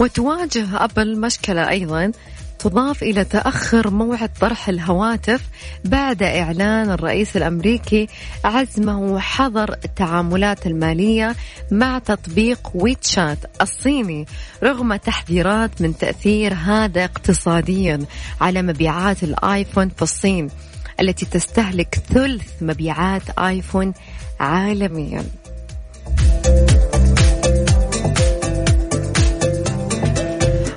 وتواجه 0.00 0.84
أبل 0.84 1.20
مشكلة 1.20 1.68
أيضا 1.68 2.12
تضاف 2.58 3.02
إلى 3.02 3.24
تأخر 3.24 3.90
موعد 3.90 4.30
طرح 4.40 4.68
الهواتف 4.68 5.42
بعد 5.84 6.22
إعلان 6.22 6.90
الرئيس 6.90 7.36
الأمريكي 7.36 8.08
عزمه 8.44 9.18
حظر 9.18 9.74
التعاملات 9.84 10.66
المالية 10.66 11.36
مع 11.70 11.98
تطبيق 11.98 12.70
ويتشات 12.74 13.38
الصيني 13.62 14.26
رغم 14.62 14.96
تحذيرات 14.96 15.82
من 15.82 15.98
تأثير 15.98 16.54
هذا 16.54 17.04
اقتصاديا 17.04 17.98
على 18.40 18.62
مبيعات 18.62 19.22
الآيفون 19.22 19.88
في 19.88 20.02
الصين 20.02 20.50
التي 21.00 21.26
تستهلك 21.26 21.94
ثلث 22.08 22.62
مبيعات 22.62 23.38
آيفون 23.38 23.92
عالميا. 24.40 25.24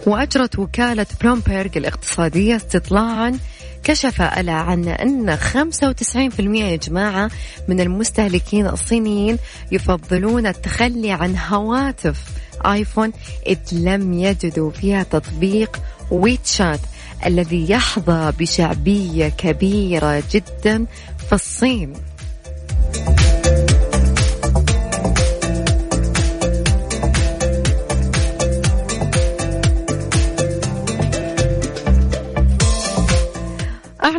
وأجرت 0.07 0.59
وكالة 0.59 1.05
بلومبرغ 1.21 1.69
الاقتصادية 1.75 2.55
استطلاعا 2.55 3.39
كشف 3.83 4.21
ألا 4.21 4.51
عن 4.53 4.87
أن 4.87 5.37
95% 5.37 6.39
يا 6.39 6.75
جماعة 6.75 7.31
من 7.67 7.79
المستهلكين 7.79 8.67
الصينيين 8.67 9.37
يفضلون 9.71 10.47
التخلي 10.47 11.11
عن 11.11 11.37
هواتف 11.37 12.21
آيفون 12.65 13.11
إذ 13.47 13.57
لم 13.71 14.13
يجدوا 14.13 14.71
فيها 14.71 15.03
تطبيق 15.03 15.81
ويتشات 16.11 16.79
الذي 17.25 17.71
يحظى 17.71 18.33
بشعبية 18.39 19.27
كبيرة 19.29 20.23
جدا 20.31 20.85
في 21.29 21.33
الصين. 21.33 21.93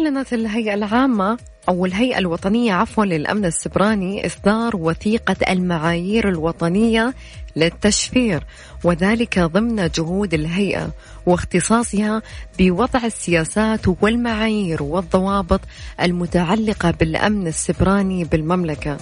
أعلنت 0.03 0.33
الهيئة 0.33 0.75
العامة 0.75 1.39
أو 1.69 1.87
الهيئة 1.87 2.19
الوطنية 2.19 2.73
عفوا 2.73 3.05
للأمن 3.05 3.45
السبراني 3.45 4.27
إصدار 4.27 4.77
وثيقة 4.77 5.37
المعايير 5.49 6.29
الوطنية 6.29 7.15
للتشفير 7.57 8.45
وذلك 8.85 9.39
ضمن 9.39 9.89
جهود 9.95 10.35
الهيئة 10.35 10.91
واختصاصها 11.27 12.23
بوضع 12.59 13.05
السياسات 13.05 13.81
والمعايير 14.03 14.83
والضوابط 14.83 15.61
المتعلقة 16.01 16.91
بالأمن 16.91 17.47
السبراني 17.47 18.25
بالمملكة. 18.25 18.97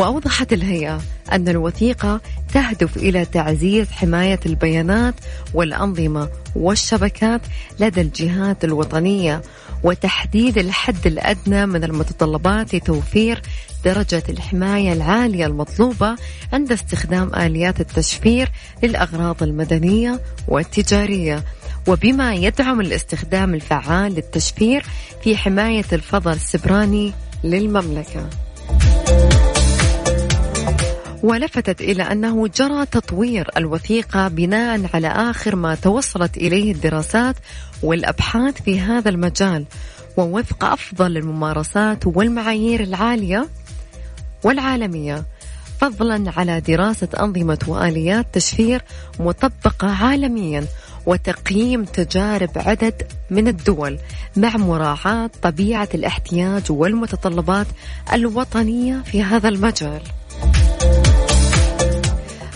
وأوضحت 0.00 0.52
الهيئة 0.52 1.00
أن 1.32 1.48
الوثيقة 1.48 2.20
تهدف 2.54 2.96
إلى 2.96 3.24
تعزيز 3.24 3.90
حماية 3.90 4.40
البيانات 4.46 5.14
والأنظمة 5.54 6.28
والشبكات 6.56 7.40
لدى 7.80 8.00
الجهات 8.00 8.64
الوطنية 8.64 9.42
وتحديد 9.82 10.58
الحد 10.58 11.06
الأدنى 11.06 11.66
من 11.66 11.84
المتطلبات 11.84 12.74
لتوفير 12.74 13.42
درجة 13.84 14.22
الحماية 14.28 14.92
العالية 14.92 15.46
المطلوبة 15.46 16.16
عند 16.52 16.72
استخدام 16.72 17.34
آليات 17.34 17.80
التشفير 17.80 18.48
للأغراض 18.82 19.42
المدنية 19.42 20.20
والتجارية 20.48 21.44
وبما 21.88 22.34
يدعم 22.34 22.80
الاستخدام 22.80 23.54
الفعال 23.54 24.14
للتشفير 24.14 24.84
في 25.24 25.36
حماية 25.36 25.86
الفضل 25.92 26.32
السبراني 26.32 27.12
للمملكة. 27.44 28.49
ولفتت 31.22 31.80
إلى 31.80 32.02
أنه 32.02 32.48
جرى 32.48 32.86
تطوير 32.86 33.50
الوثيقة 33.56 34.28
بناء 34.28 34.80
على 34.94 35.08
آخر 35.08 35.56
ما 35.56 35.74
توصلت 35.74 36.36
إليه 36.36 36.72
الدراسات 36.72 37.36
والأبحاث 37.82 38.62
في 38.62 38.80
هذا 38.80 39.08
المجال 39.08 39.64
ووفق 40.16 40.64
أفضل 40.64 41.16
الممارسات 41.16 42.06
والمعايير 42.06 42.80
العالية 42.82 43.48
والعالمية 44.44 45.24
فضلا 45.80 46.32
على 46.36 46.60
دراسة 46.60 47.08
أنظمة 47.20 47.58
وآليات 47.66 48.26
تشفير 48.32 48.82
مطبقة 49.20 49.90
عالميا 49.90 50.66
وتقييم 51.06 51.84
تجارب 51.84 52.50
عدد 52.56 53.02
من 53.30 53.48
الدول 53.48 53.98
مع 54.36 54.56
مراعاة 54.56 55.30
طبيعة 55.42 55.88
الاحتياج 55.94 56.62
والمتطلبات 56.70 57.66
الوطنية 58.12 59.02
في 59.04 59.22
هذا 59.22 59.48
المجال. 59.48 60.00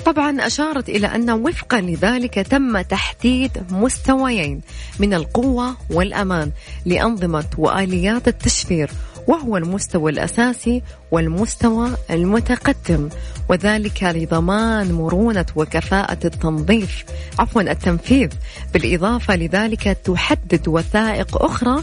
طبعا 0.05 0.47
أشارت 0.47 0.89
إلى 0.89 1.07
أن 1.07 1.31
وفقا 1.31 1.81
لذلك 1.81 2.35
تم 2.35 2.81
تحديد 2.81 3.51
مستويين 3.71 4.61
من 4.99 5.15
القوة 5.15 5.77
والأمان 5.91 6.51
لأنظمة 6.87 7.45
وآليات 7.59 8.29
التشفير 8.29 8.91
وهو 9.29 9.57
المستوى 9.57 10.11
الأساسي 10.11 10.83
والمستوى 11.11 11.91
المتقدم 12.11 13.09
وذلك 13.49 14.03
لضمان 14.03 14.93
مرونة 14.93 15.47
وكفاءة 15.57 16.19
التنظيف 16.25 17.05
عفوا 17.39 17.63
التنفيذ 17.63 18.29
بالإضافة 18.75 19.37
لذلك 19.37 19.99
تحدد 20.05 20.69
وثائق 20.69 21.43
أخرى 21.43 21.83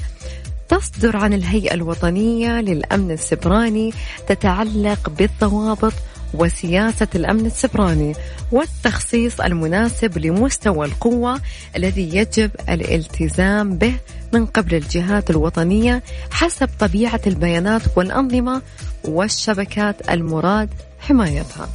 تصدر 0.70 1.18
عن 1.18 1.34
الهيئة 1.34 1.74
الوطنية 1.74 2.62
للأمن 2.62 3.12
السبراني 3.12 3.94
تتعلق 4.28 5.10
بالضوابط 5.10 5.94
وسياسة 6.34 7.08
الأمن 7.16 7.46
السبراني 7.46 8.14
والتخصيص 8.52 9.42
المناسب 9.42 10.18
لمستوى 10.18 10.86
القوة 10.86 11.42
الذي 11.76 12.16
يجب 12.16 12.52
الالتزام 12.70 13.78
به 13.78 13.94
من 14.34 14.46
قبل 14.46 14.76
الجهات 14.76 15.30
الوطنية 15.30 16.04
حسب 16.32 16.70
طبيعة 16.80 17.22
البيانات 17.28 17.82
والأنظمة 17.96 18.62
والشبكات 19.06 20.10
المراد 20.10 20.70
حمايتها. 21.00 21.70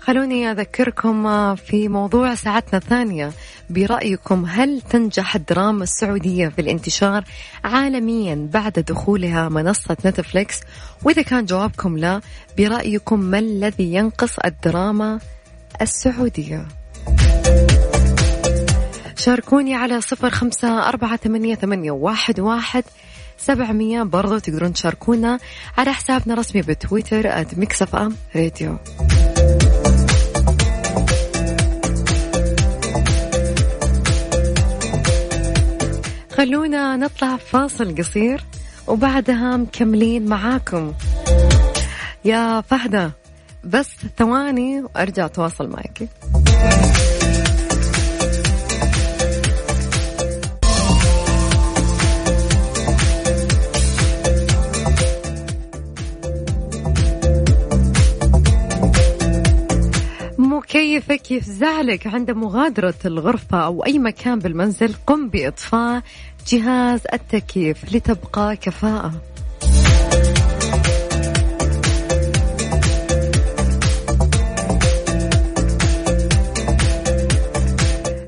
خلوني 0.00 0.50
أذكركم 0.50 1.54
في 1.54 1.88
موضوع 1.88 2.34
ساعتنا 2.34 2.78
الثانية 2.78 3.32
برأيكم 3.70 4.44
هل 4.46 4.80
تنجح 4.80 5.34
الدراما 5.34 5.82
السعودية 5.82 6.48
في 6.48 6.60
الانتشار 6.60 7.24
عالميا 7.64 8.48
بعد 8.52 8.72
دخولها 8.72 9.48
منصة 9.48 9.96
نتفليكس؟ 10.06 10.60
وإذا 11.02 11.22
كان 11.22 11.44
جوابكم 11.44 11.98
لا 11.98 12.20
برأيكم 12.58 13.20
ما 13.20 13.38
الذي 13.38 13.94
ينقص 13.94 14.38
الدراما 14.44 15.18
السعودية؟ 15.82 16.66
شاركوني 19.16 19.74
على 19.74 20.00
صفر 20.00 20.30
خمسة 20.30 20.88
أربعة 20.88 21.16
ثمانية, 21.16 21.54
ثمانية 21.54 21.90
واحد, 21.90 22.40
واحد 22.40 22.84
سبعمية. 23.38 24.02
برضو 24.02 24.38
تقدرون 24.38 24.72
تشاركونا 24.72 25.38
على 25.78 25.92
حسابنا 25.92 26.34
الرسمي 26.34 26.62
بتويتر 26.62 27.28
ام 27.94 28.16
راديو 28.36 28.78
خلونا 36.36 36.96
نطلع 36.96 37.36
فاصل 37.36 37.94
قصير 37.98 38.44
وبعدها 38.86 39.56
مكملين 39.56 40.26
معاكم. 40.26 40.92
يا 42.24 42.60
فهدة 42.60 43.10
بس 43.64 43.90
ثواني 44.18 44.82
وأرجع 44.82 45.24
أتواصل 45.26 45.68
معك. 45.68 46.08
مكيفك 60.96 61.30
يفزعلك 61.30 62.06
عند 62.06 62.30
مغادرة 62.30 62.94
الغرفة 63.04 63.58
أو 63.58 63.84
أي 63.84 63.98
مكان 63.98 64.38
بالمنزل؟ 64.38 64.94
قم 65.06 65.28
بإطفاء 65.28 66.02
جهاز 66.46 67.00
التكييف 67.12 67.94
لتبقى 67.94 68.56
كفاءة. 68.56 69.12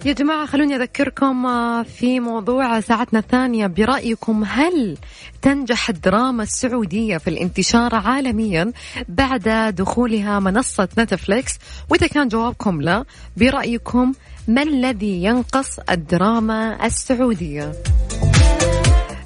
يا 0.09 0.12
جماعة 0.12 0.47
خلوني 0.47 0.77
أذكركم 0.77 1.47
آه، 1.47 1.83
في 1.83 2.21
موضوع 2.21 2.81
ساعتنا 2.81 3.18
الثانية. 3.18 3.66
برأيكم 3.66 4.44
هل 4.44 4.99
تنجح 5.42 5.88
الدراما 5.88 6.42
السعودية 6.42 7.16
في 7.18 7.31
الانتشار 7.31 7.94
عالميا 7.94 8.73
بعد 9.09 9.75
دخولها 9.75 10.38
منصة 10.38 10.88
نتفليكس؟ 10.99 11.59
وإذا 11.90 12.07
كان 12.07 12.29
جوابكم 12.29 12.81
لا 12.81 13.05
برأيكم 13.37 14.12
ما 14.49 14.62
الذي 14.62 15.25
ينقص 15.25 15.79
الدراما 15.90 16.87
السعودية؟ 16.87 17.73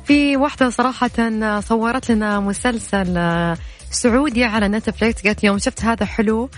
في 0.04 0.36
واحدة 0.36 0.70
صراحة 0.70 1.10
صورت 1.60 2.10
لنا 2.10 2.40
مسلسل 2.40 3.16
آه، 3.16 3.56
سعودي 3.90 4.44
على 4.44 4.68
نتفليكس. 4.68 5.22
قالت 5.22 5.44
يوم 5.44 5.58
شفت 5.58 5.84
هذا 5.84 6.06
حلو 6.06 6.50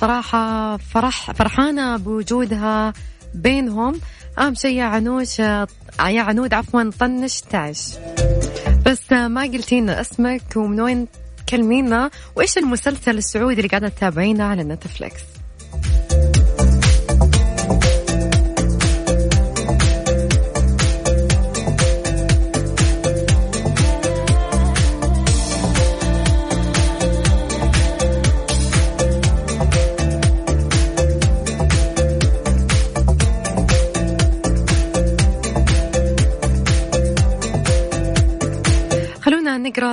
صراحة 0.00 0.76
فرح 0.76 1.30
فرحانة 1.32 1.96
بوجودها 1.96 2.92
بينهم. 3.34 4.00
أهم 4.38 4.54
شيء 4.54 4.76
يا 4.76 4.84
عنوش 4.84 5.38
يا 5.38 5.66
عنود 6.00 6.54
عفوا 6.54 6.90
طنش 7.00 7.40
تعش. 7.40 7.94
بس 8.86 9.12
ما 9.12 9.42
قلتينا 9.42 10.00
اسمك 10.00 10.42
ومن 10.56 10.80
وين 10.80 11.06
تكلمينا 11.46 12.10
وإيش 12.36 12.58
المسلسل 12.58 13.18
السعودي 13.18 13.56
اللي 13.56 13.68
قاعدة 13.68 13.88
تتابعينه 13.88 14.44
على 14.44 14.64
نتفليكس؟ 14.64 15.22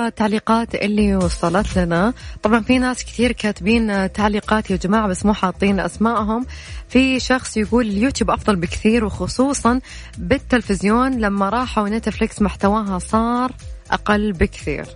التعليقات 0.06 0.74
اللي 0.74 1.16
وصلت 1.16 1.78
لنا 1.78 2.12
طبعا 2.42 2.60
في 2.60 2.78
ناس 2.78 3.04
كثير 3.04 3.32
كاتبين 3.32 4.12
تعليقات 4.12 4.70
يا 4.70 4.76
جماعة 4.76 5.08
بس 5.08 5.26
مو 5.26 5.34
حاطين 5.34 5.80
أسمائهم. 5.80 6.46
في 6.88 7.20
شخص 7.20 7.56
يقول 7.56 7.86
اليوتيوب 7.86 8.30
أفضل 8.30 8.56
بكثير 8.56 9.04
وخصوصا 9.04 9.80
بالتلفزيون 10.18 11.18
لما 11.18 11.48
راحوا 11.48 11.88
نتفليكس 11.88 12.42
محتواها 12.42 12.98
صار 12.98 13.52
أقل 13.90 14.32
بكثير. 14.32 14.86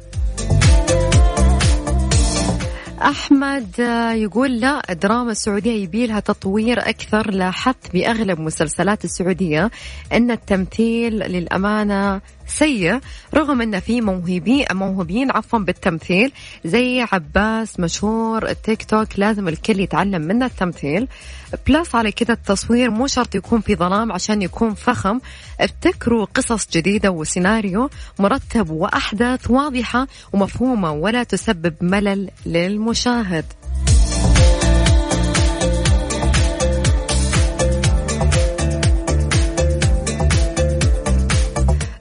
أحمد 3.02 3.78
يقول 4.14 4.60
لا 4.60 4.82
الدراما 4.90 5.30
السعودية 5.32 5.82
يبيلها 5.82 6.20
تطوير 6.20 6.78
أكثر 6.88 7.30
لاحظت 7.30 7.92
بأغلب 7.92 8.40
مسلسلات 8.40 9.04
السعودية 9.04 9.70
أن 10.12 10.30
التمثيل 10.30 11.12
للأمانة 11.14 12.20
سيء 12.50 13.00
رغم 13.34 13.60
أن 13.60 13.80
في 13.80 14.00
موهوبين 14.00 14.66
موهوبين 14.72 15.30
عفوا 15.30 15.58
بالتمثيل 15.58 16.32
زي 16.64 17.06
عباس 17.12 17.80
مشهور 17.80 18.48
التيك 18.48 18.84
توك 18.84 19.08
لازم 19.16 19.48
الكل 19.48 19.80
يتعلم 19.80 20.22
منه 20.22 20.46
التمثيل. 20.46 21.08
بلس 21.66 21.94
على 21.94 22.12
كذا 22.12 22.34
التصوير 22.34 22.90
مو 22.90 23.06
شرط 23.06 23.34
يكون 23.34 23.60
في 23.60 23.74
ظلام 23.76 24.12
عشان 24.12 24.42
يكون 24.42 24.74
فخم. 24.74 25.20
ابتكروا 25.60 26.26
قصص 26.34 26.68
جديدة 26.72 27.10
وسيناريو 27.10 27.90
مرتب 28.18 28.70
وأحداث 28.70 29.50
واضحة 29.50 30.06
ومفهومة 30.32 30.92
ولا 30.92 31.22
تسبب 31.22 31.74
ملل 31.80 32.30
للمشاهد. 32.46 33.44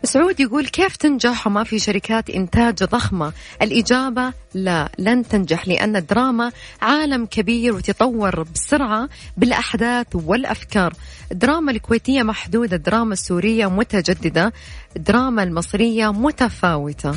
سعود 0.10 0.40
يقول 0.40 0.68
كيف 0.68 0.96
تنجح 0.96 1.48
وما 1.48 1.64
في 1.64 1.80
شركات 1.80 2.30
إنتاج 2.30 2.84
ضخمة؟ 2.84 3.34
الإجابة 3.62 4.34
لا 4.54 4.90
لن 5.00 5.28
تنجح 5.28 5.68
لأن 5.68 5.96
الدراما 5.96 6.52
عالم 6.82 7.26
كبير 7.26 7.74
وتطور 7.74 8.44
بسرعة 8.44 9.10
بالأحداث 9.38 10.08
والأفكار. 10.14 10.94
الدراما 11.32 11.72
الكويتية 11.72 12.24
محدودة 12.24 12.76
الدراما 12.76 13.14
السورية 13.14 13.68
متجددة 13.68 14.54
الدراما 14.96 15.44
المصرية 15.44 16.12
متفاوتة. 16.12 17.16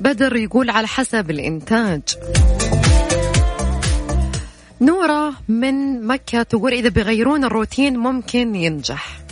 بدر 0.00 0.36
يقول 0.36 0.70
على 0.70 0.86
حسب 0.86 1.30
الإنتاج. 1.30 2.02
نورة 4.80 5.32
من 5.48 6.06
مكة 6.06 6.42
تقول 6.42 6.72
إذا 6.72 6.88
بيغيرون 6.88 7.44
الروتين 7.44 7.96
ممكن 7.96 8.54
ينجح. 8.54 9.24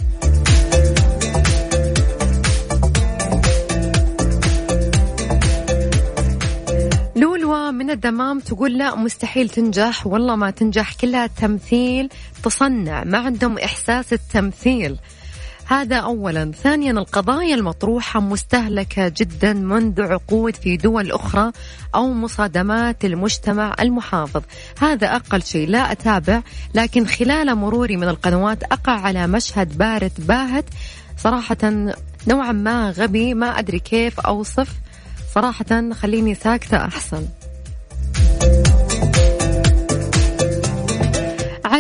من 7.53 7.91
الدمام 7.91 8.41
تقول 8.41 8.79
لا 8.79 8.95
مستحيل 8.95 9.49
تنجح 9.49 10.07
والله 10.07 10.37
ما 10.37 10.51
تنجح 10.51 10.95
كلها 10.95 11.27
تمثيل 11.27 12.09
تصنع 12.43 13.05
ما 13.05 13.19
عندهم 13.19 13.59
إحساس 13.59 14.13
التمثيل. 14.13 14.99
هذا 15.67 15.97
أولا. 15.97 16.53
ثانيا 16.63 16.93
القضايا 16.93 17.55
المطروحة 17.55 18.21
مستهلكة 18.21 19.09
جدا 19.09 19.53
منذ 19.53 20.03
عقود 20.03 20.57
في 20.57 20.77
دول 20.77 21.13
أخرى 21.13 21.53
أو 21.95 22.13
مصادمات 22.13 23.05
المجتمع 23.05 23.75
المحافظ. 23.81 24.43
هذا 24.81 25.17
أقل 25.17 25.43
شيء 25.43 25.69
لا 25.69 25.93
أتابع 25.93 26.43
لكن 26.75 27.07
خلال 27.07 27.55
مروري 27.55 27.97
من 27.97 28.09
القنوات 28.09 28.63
أقع 28.63 29.01
على 29.01 29.27
مشهد 29.27 29.79
بارد 29.79 30.13
باهت. 30.19 30.65
صراحة 31.19 31.93
نوعا 32.29 32.53
ما 32.53 32.91
غبي 32.91 33.35
ما 33.35 33.59
أدري 33.59 33.79
كيف 33.79 34.21
أوصف. 34.21 34.69
صراحة 35.35 35.93
خليني 35.93 36.35
ساكتة 36.35 36.77
أحسن. 36.77 37.27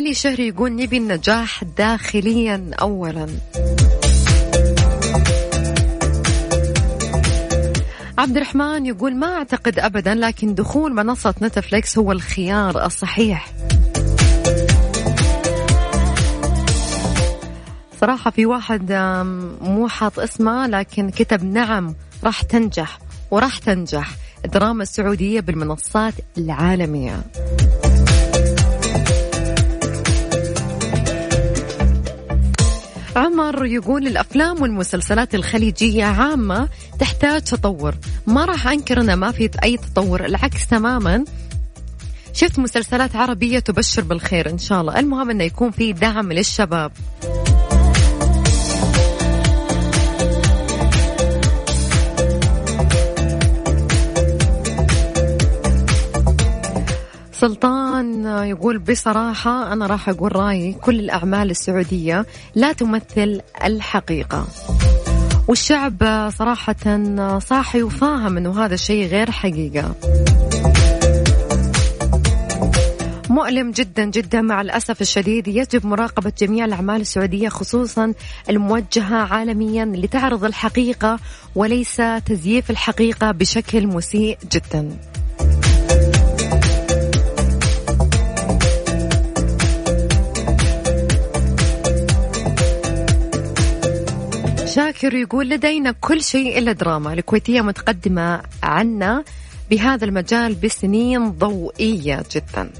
علي 0.02 0.14
شهري 0.14 0.48
يقول 0.48 0.76
نبي 0.76 0.96
النجاح 0.96 1.64
داخليا 1.64 2.70
أولا. 2.80 3.26
عبد 8.18 8.36
الرحمن 8.36 8.86
يقول 8.86 9.16
ما 9.16 9.26
أعتقد 9.26 9.78
أبدا 9.78 10.14
لكن 10.14 10.54
دخول 10.54 10.94
منصة 10.94 11.34
نتفليكس 11.42 11.98
هو 11.98 12.12
الخيار 12.12 12.86
الصحيح. 12.86 13.52
صراحة 18.00 18.30
في 18.30 18.46
واحد 18.46 18.92
مو 19.60 19.88
حاط 19.88 20.18
اسمه 20.18 20.66
لكن 20.66 21.10
كتب 21.10 21.44
نعم 21.44 21.94
راح 22.24 22.42
تنجح 22.42 22.98
وراح 23.30 23.58
تنجح. 23.58 24.10
الدراما 24.44 24.82
السعودية 24.82 25.40
بالمنصات 25.40 26.14
العالمية. 26.38 27.22
عمر 33.16 33.66
يقول 33.66 34.06
الأفلام 34.06 34.62
والمسلسلات 34.62 35.34
الخليجية 35.34 36.04
عامة 36.04 36.68
تحتاج 36.98 37.42
تطور. 37.42 37.94
ما 38.26 38.44
راح 38.44 38.68
أنكر 38.68 39.00
إنه 39.00 39.14
ما 39.14 39.32
في 39.32 39.50
أي 39.64 39.76
تطور 39.76 40.24
العكس 40.24 40.66
تماما. 40.66 41.24
شفت 42.32 42.58
مسلسلات 42.58 43.16
عربية 43.16 43.58
تبشر 43.58 44.02
بالخير 44.02 44.50
إن 44.50 44.58
شاء 44.58 44.80
الله. 44.80 44.98
المهم 44.98 45.30
إنه 45.30 45.44
يكون 45.44 45.70
في 45.70 45.92
دعم 45.92 46.32
للشباب. 46.32 46.92
سلطان 57.42 58.26
يقول 58.26 58.78
بصراحة 58.78 59.72
أنا 59.72 59.86
راح 59.86 60.08
أقول 60.08 60.36
رأيي. 60.36 60.72
كل 60.72 61.00
الأعمال 61.00 61.50
السعودية 61.50 62.26
لا 62.54 62.72
تمثل 62.72 63.40
الحقيقة. 63.64 64.46
والشعب 65.48 66.30
صراحة 66.38 67.02
صاحي 67.38 67.82
وفاهم 67.82 68.36
أنه 68.36 68.64
هذا 68.64 68.74
الشيء 68.74 69.06
غير 69.06 69.30
حقيقة. 69.30 69.94
مؤلم 73.30 73.70
جدا 73.70 74.04
جدا 74.04 74.40
مع 74.40 74.60
الأسف 74.60 75.00
الشديد 75.00 75.48
يجب 75.48 75.86
مراقبة 75.86 76.32
جميع 76.38 76.64
الأعمال 76.64 77.00
السعودية 77.00 77.48
خصوصا 77.48 78.14
الموجهة 78.50 79.16
عالميا 79.16 79.84
لتعرض 79.84 80.44
الحقيقة 80.44 81.18
وليس 81.54 82.02
تزييف 82.26 82.70
الحقيقة 82.70 83.30
بشكل 83.30 83.86
مسيء 83.86 84.38
جدا. 84.52 85.11
شاكر 94.74 95.14
يقول 95.14 95.48
لدينا 95.48 95.92
كل 95.92 96.22
شيء 96.22 96.58
إلا 96.58 96.72
دراما. 96.72 97.12
الكويتية 97.12 97.60
متقدمة 97.60 98.42
عنا 98.62 99.24
بهذا 99.70 100.04
المجال 100.04 100.54
بسنين 100.54 101.30
ضوئية 101.30 102.22
جدا. 102.34 102.70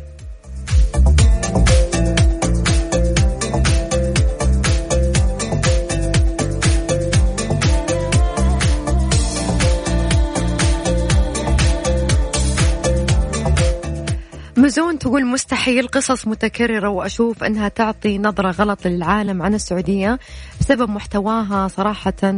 مزون 14.62 14.98
تقول 14.98 15.26
مستحيل 15.26 15.88
قصص 15.88 16.26
متكررة 16.26 16.88
وأشوف 16.88 17.44
أنها 17.44 17.68
تعطي 17.68 18.18
نظرة 18.18 18.50
غلط 18.50 18.86
للعالم 18.86 19.42
عن 19.42 19.54
السعودية 19.54 20.18
بسبب 20.60 20.90
محتواها 20.90 21.68
صراحة 21.68 22.34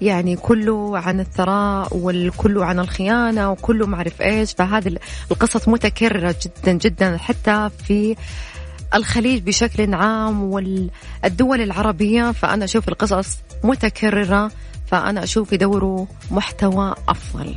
يعني 0.00 0.36
كله 0.36 0.98
عن 0.98 1.20
الثراء 1.20 1.96
والكله 1.96 2.64
عن 2.64 2.78
الخيانة 2.78 3.50
وكله 3.50 3.86
معرف 3.86 4.22
إيش. 4.22 4.52
فهذه 4.52 4.96
القصص 5.30 5.68
متكررة 5.68 6.34
جدا 6.44 6.72
جدا 6.72 7.16
حتى 7.16 7.70
في 7.84 8.16
الخليج 8.94 9.42
بشكل 9.42 9.94
عام 9.94 10.42
والدول 10.42 11.60
العربية. 11.60 12.32
فأنا 12.32 12.64
أشوف 12.64 12.88
القصص 12.88 13.38
متكررة 13.64 14.50
فأنا 14.86 15.22
أشوف 15.22 15.52
يدوروا 15.52 16.06
محتوى 16.30 16.94
أفضل. 17.08 17.54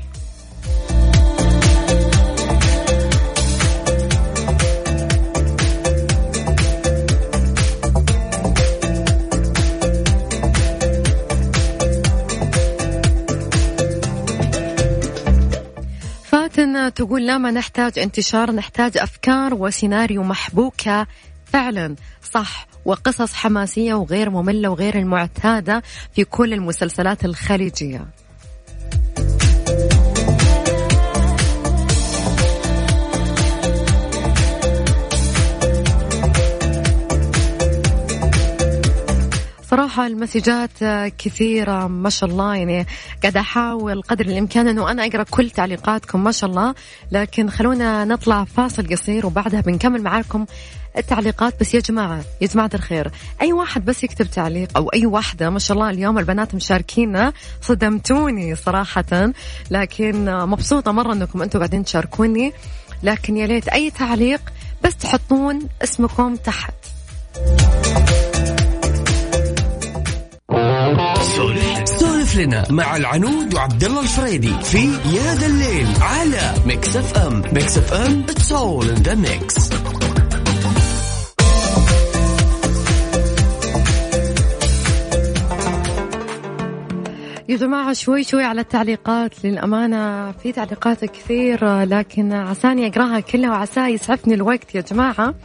فاتن 16.51 16.93
تقول 16.93 17.25
لا 17.25 17.37
ما 17.37 17.51
نحتاج 17.51 17.99
انتشار 17.99 18.51
نحتاج 18.51 18.97
أفكار 18.97 19.53
وسيناريو 19.53 20.23
محبوكة 20.23 21.07
فعلا 21.45 21.95
صح 22.31 22.67
وقصص 22.85 23.33
حماسية 23.33 23.93
وغير 23.93 24.29
مملة 24.29 24.69
وغير 24.69 24.95
المعتادة 24.97 25.83
في 26.15 26.23
كل 26.23 26.53
المسلسلات 26.53 27.25
الخليجية. 27.25 28.05
صراحة 39.71 40.07
المسجات 40.07 40.69
كثيرة 41.17 41.87
ما 41.87 42.09
شاء 42.09 42.29
الله 42.29 42.55
يعني 42.55 42.87
قاعدة 43.21 43.39
أحاول 43.39 44.01
قدر 44.01 44.25
الإمكان 44.25 44.67
أنه 44.67 44.91
أنا 44.91 45.05
أقرأ 45.05 45.23
كل 45.23 45.49
تعليقاتكم 45.49 46.23
ما 46.23 46.31
شاء 46.31 46.49
الله. 46.49 46.75
لكن 47.11 47.49
خلونا 47.49 48.05
نطلع 48.05 48.43
فاصل 48.43 48.87
قصير 48.87 49.25
وبعدها 49.25 49.61
بنكمل 49.61 50.03
معاكم 50.03 50.45
التعليقات. 50.97 51.59
بس 51.59 51.73
يا 51.73 51.79
جماعة 51.79 52.21
يا 52.41 52.47
جماعة 52.47 52.69
الخير 52.73 53.11
أي 53.41 53.53
واحد 53.53 53.85
بس 53.85 54.03
يكتب 54.03 54.25
تعليق 54.25 54.69
أو 54.77 54.89
أي 54.89 55.05
واحدة 55.05 55.49
ما 55.49 55.59
شاء 55.59 55.77
الله 55.77 55.89
اليوم 55.89 56.19
البنات 56.19 56.55
مشاركينا 56.55 57.33
صدمتوني 57.61 58.55
صراحة. 58.55 59.31
لكن 59.71 60.25
مبسوطة 60.25 60.91
مرة 60.91 61.13
أنكم 61.13 61.41
أنتم 61.41 61.59
قاعدين 61.59 61.83
تشاركوني. 61.83 62.53
لكن 63.03 63.37
يا 63.37 63.47
ليت 63.47 63.67
أي 63.67 63.91
تعليق 63.91 64.41
بس 64.83 64.95
تحطون 64.95 65.59
اسمكم 65.83 66.35
تحت. 66.35 66.73
سولف. 71.85 72.35
لنا 72.35 72.65
مع 72.69 72.95
العنود 72.95 73.53
وعبد 73.53 73.83
الله 73.83 74.01
الفريدي 74.01 74.53
في 74.63 74.85
يا 74.87 75.35
ذا 75.35 75.45
الليل 75.47 75.87
على 76.01 76.53
Mix 76.65 76.95
FM 76.95 77.43
Mix 77.53 77.77
FM 77.77 78.25
it's 78.29 78.51
all 78.51 78.89
in 78.89 78.95
the 78.95 79.15
mix 79.15 79.69
يا 87.49 87.57
جماعة 87.57 87.93
شوي 87.93 88.23
شوي 88.23 88.43
على 88.43 88.61
التعليقات. 88.61 89.45
للأمانة 89.45 90.31
في 90.31 90.51
تعليقات 90.51 91.05
كثير 91.05 91.83
لكن 91.83 92.33
عساني 92.33 92.87
أقرأها 92.87 93.19
كلها 93.19 93.49
وعسى 93.49 93.81
يسعفني 93.81 94.33
الوقت 94.33 94.75
يا 94.75 94.81
جماعة. 94.81 95.35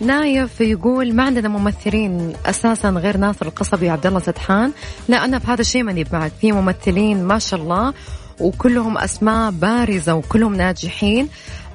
نايف 0.00 0.60
يقول 0.60 1.14
ما 1.14 1.22
عندنا 1.22 1.48
ممثلين 1.48 2.32
أساسا 2.46 2.88
غير 2.88 3.16
ناصر 3.16 3.46
القصبي 3.46 3.88
وعبد 3.88 4.06
الله 4.06 4.20
سدحان 4.20 4.72
لا 5.08 5.24
أنا 5.24 5.38
بهذا 5.38 5.60
الشيء 5.60 5.82
ماني 5.82 6.04
معك 6.12 6.32
في 6.40 6.52
ممثلين 6.52 7.24
ما 7.24 7.38
شاء 7.38 7.60
الله 7.60 7.94
وكلهم 8.40 8.98
أسماء 8.98 9.50
بارزة 9.50 10.14
وكلهم 10.14 10.54
ناجحين. 10.54 11.28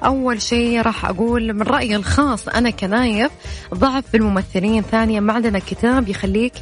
أول 0.04 0.42
شيء 0.42 0.80
راح 0.80 1.04
أقول 1.04 1.52
من 1.52 1.62
رأيي 1.62 1.96
الخاص 1.96 2.48
أنا 2.48 2.70
كنايف 2.70 3.30
ضعف 3.74 4.04
في 4.06 4.16
الممثلين. 4.16 4.82
ثانيا 4.82 5.20
ما 5.20 5.32
عندنا 5.32 5.58
كتاب 5.58 6.08
يخليك 6.08 6.52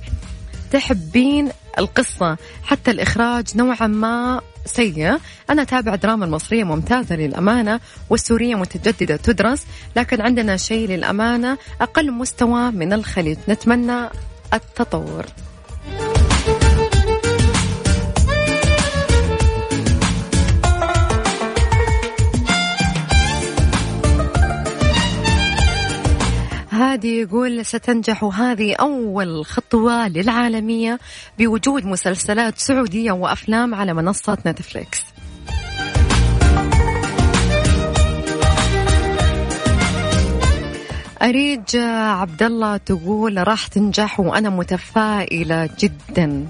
تحبين 0.72 1.48
القصة. 1.78 2.36
حتى 2.62 2.90
الإخراج 2.90 3.56
نوعا 3.56 3.86
ما 3.86 4.40
سيء 4.66 5.18
أنا 5.50 5.62
أتابع 5.62 5.94
دراما 5.94 6.24
المصرية 6.24 6.64
ممتازة 6.64 7.16
للأمانة 7.16 7.80
والسورية 8.10 8.54
متجددة 8.54 9.16
تدرس 9.16 9.66
لكن 9.96 10.20
عندنا 10.20 10.56
شيء 10.56 10.88
للأمانة 10.88 11.58
أقل 11.80 12.12
مستوى 12.12 12.70
من 12.70 12.92
الخليج. 12.92 13.38
نتمنى 13.48 14.08
التطور. 14.54 15.26
هادي 27.00 27.20
يقول 27.20 27.66
ستنجح 27.66 28.24
هذه 28.24 28.74
أول 28.74 29.46
خطوة 29.46 30.08
للعالمية 30.08 30.98
بوجود 31.38 31.86
مسلسلات 31.86 32.58
سعودية 32.58 33.12
وأفلام 33.12 33.74
على 33.74 33.94
منصة 33.94 34.38
نتفليكس. 34.46 35.02
أريج 41.22 41.76
عبد 42.20 42.42
الله 42.42 42.76
تقول 42.76 43.48
راح 43.48 43.66
تنجح 43.66 44.20
وأنا 44.20 44.50
متفائلة 44.50 45.68
جدا. 45.78 46.46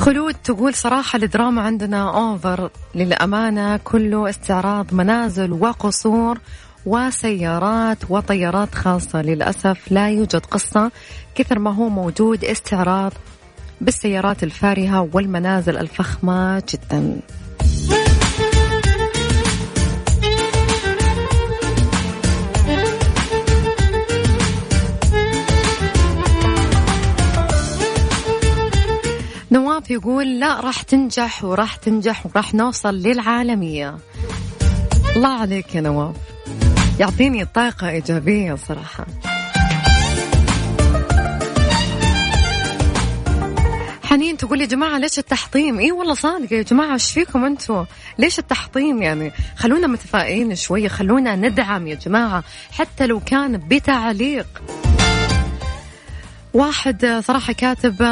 خلود 0.00 0.34
تقول 0.34 0.74
صراحة 0.74 1.16
الدراما 1.16 1.62
عندنا 1.62 2.10
أوفر 2.16 2.70
للأمانة 2.94 3.76
كله 3.76 4.30
استعراض 4.30 4.94
منازل 4.94 5.52
وقصور 5.52 6.38
وسيارات 6.86 7.98
وطيارات 8.08 8.74
خاصة. 8.74 9.22
للأسف 9.22 9.92
لا 9.92 10.10
يوجد 10.10 10.46
قصة 10.46 10.90
كثر 11.34 11.58
ما 11.58 11.74
هو 11.74 11.88
موجود 11.88 12.44
استعراض 12.44 13.12
بالسيارات 13.80 14.42
الفارهة 14.42 15.08
والمنازل 15.12 15.76
الفخمة 15.76 16.62
جداً. 16.72 17.20
نواف 29.52 29.90
يقول 29.90 30.40
لا 30.40 30.60
راح 30.60 30.82
تنجح 30.82 31.44
وراح 31.44 31.76
تنجح 31.76 32.26
وراح 32.26 32.54
نوصل 32.54 32.94
للعالمية 32.94 33.98
الله 35.16 35.28
عليك 35.28 35.74
يا 35.74 35.80
نواف 35.80 36.16
يعطيني 37.00 37.44
طاقة 37.44 37.88
إيجابية 37.90 38.54
صراحة 38.54 39.06
حنين 44.04 44.36
تقول 44.36 44.60
يا 44.60 44.66
جماعة 44.66 44.98
ليش 44.98 45.18
التحطيم؟ 45.18 45.78
إي 45.78 45.92
والله 45.92 46.14
صادقة 46.14 46.56
يا 46.56 46.62
جماعة 46.62 46.92
إيش 46.94 47.12
فيكم 47.12 47.44
أنتم؟ 47.44 47.84
ليش 48.18 48.38
التحطيم 48.38 49.02
يعني؟ 49.02 49.32
خلونا 49.56 49.86
متفائلين 49.86 50.54
شوية، 50.54 50.88
خلونا 50.88 51.36
ندعم 51.36 51.86
يا 51.86 51.94
جماعة 51.94 52.44
حتى 52.72 53.06
لو 53.06 53.20
كان 53.20 53.56
بتعليق. 53.56 54.46
واحد 56.54 57.22
صراحة 57.26 57.52
كاتب 57.52 58.02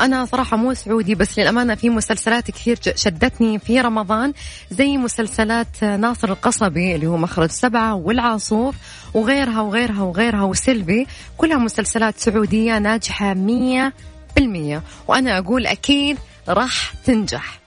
أنا 0.00 0.24
صراحة 0.24 0.56
مو 0.56 0.74
سعودي 0.74 1.14
بس 1.14 1.38
للأمانة 1.38 1.74
في 1.74 1.90
مسلسلات 1.90 2.50
كثير 2.50 2.78
شدتني 2.94 3.58
في 3.58 3.80
رمضان 3.80 4.32
زي 4.70 4.96
مسلسلات 4.96 5.84
ناصر 5.84 6.28
القصبي 6.28 6.94
اللي 6.94 7.06
هو 7.06 7.16
مخرج 7.16 7.50
سبعة 7.50 7.94
والعاصوف 7.94 8.74
وغيرها 9.14 9.60
وغيرها 9.60 10.02
وغيرها 10.02 10.42
وسلبي 10.42 11.06
كلها 11.36 11.58
مسلسلات 11.58 12.18
سعودية 12.18 12.78
ناجحة 12.78 13.34
مية 13.34 13.92
بالمية. 14.36 14.82
وأنا 15.08 15.38
أقول 15.38 15.66
أكيد 15.66 16.18
راح 16.48 16.92
تنجح. 17.04 17.58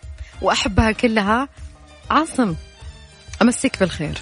وأحبها 0.42 0.92
كلها. 0.92 1.48
عاصم 2.10 2.56
أمسك 3.42 3.80
بالخير. 3.80 4.18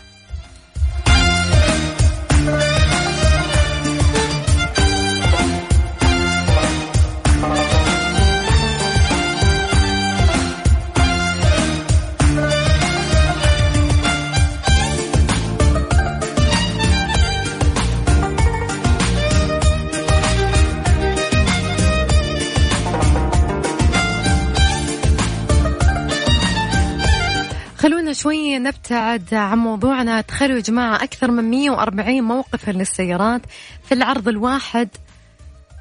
شوي 28.17 28.59
نبتعد 28.59 29.33
عن 29.33 29.57
موضوعنا. 29.57 30.21
تخيلوا 30.21 30.55
يا 30.55 30.61
جماعة 30.61 31.03
أكثر 31.03 31.31
من 31.31 31.43
140 31.43 32.21
موقفا 32.21 32.71
للسيارات 32.71 33.41
في 33.87 33.93
العرض 33.93 34.27
الواحد. 34.27 34.89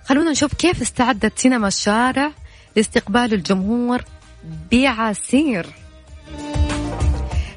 خلونا 0.05 0.31
نشوف 0.31 0.55
كيف 0.55 0.83
استعدت 0.83 1.39
سينما 1.39 1.69
الشارع 1.69 2.31
لاستقبال 2.77 3.35
الجمهور 3.35 4.05
بعسير. 4.73 5.67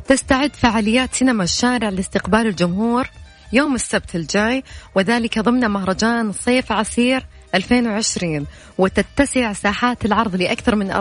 تستعد 0.08 0.56
فعاليات 0.56 1.14
سينما 1.14 1.44
الشارع 1.44 1.90
لاستقبال 1.90 2.48
الجمهور 2.48 3.10
يوم 3.54 3.76
السبت 3.76 4.16
الجاي 4.16 4.64
وذلك 4.96 5.40
ضمن 5.40 5.68
مهرجان 5.68 6.32
صيف 6.32 6.72
عسير 6.72 7.26
2020 7.56 8.46
وتتسع 8.78 9.54
ساحات 9.54 10.06
العرض 10.06 10.36
لأكثر 10.36 10.76
من 10.76 10.92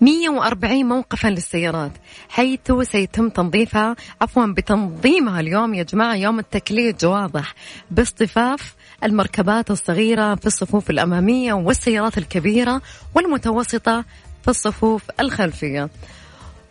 140 0.00 0.84
موقفا 0.84 1.28
للسيارات 1.28 1.92
حيث 2.28 2.72
سيتم 2.82 3.28
تنظيفها 3.28 3.96
عفوا 4.20 4.46
بتنظيمها 4.46 5.40
اليوم 5.40 5.74
يا 5.74 5.82
جماعة 5.82 6.14
يوم 6.14 6.38
التكليج 6.38 7.04
واضح 7.04 7.54
باصطفاف 7.90 8.74
المركبات 9.04 9.70
الصغيرة 9.70 10.34
في 10.34 10.46
الصفوف 10.46 10.90
الأمامية 10.90 11.52
والسيارات 11.52 12.18
الكبيرة 12.18 12.82
والمتوسطة 13.14 14.04
في 14.42 14.48
الصفوف 14.50 15.02
الخلفية. 15.20 15.88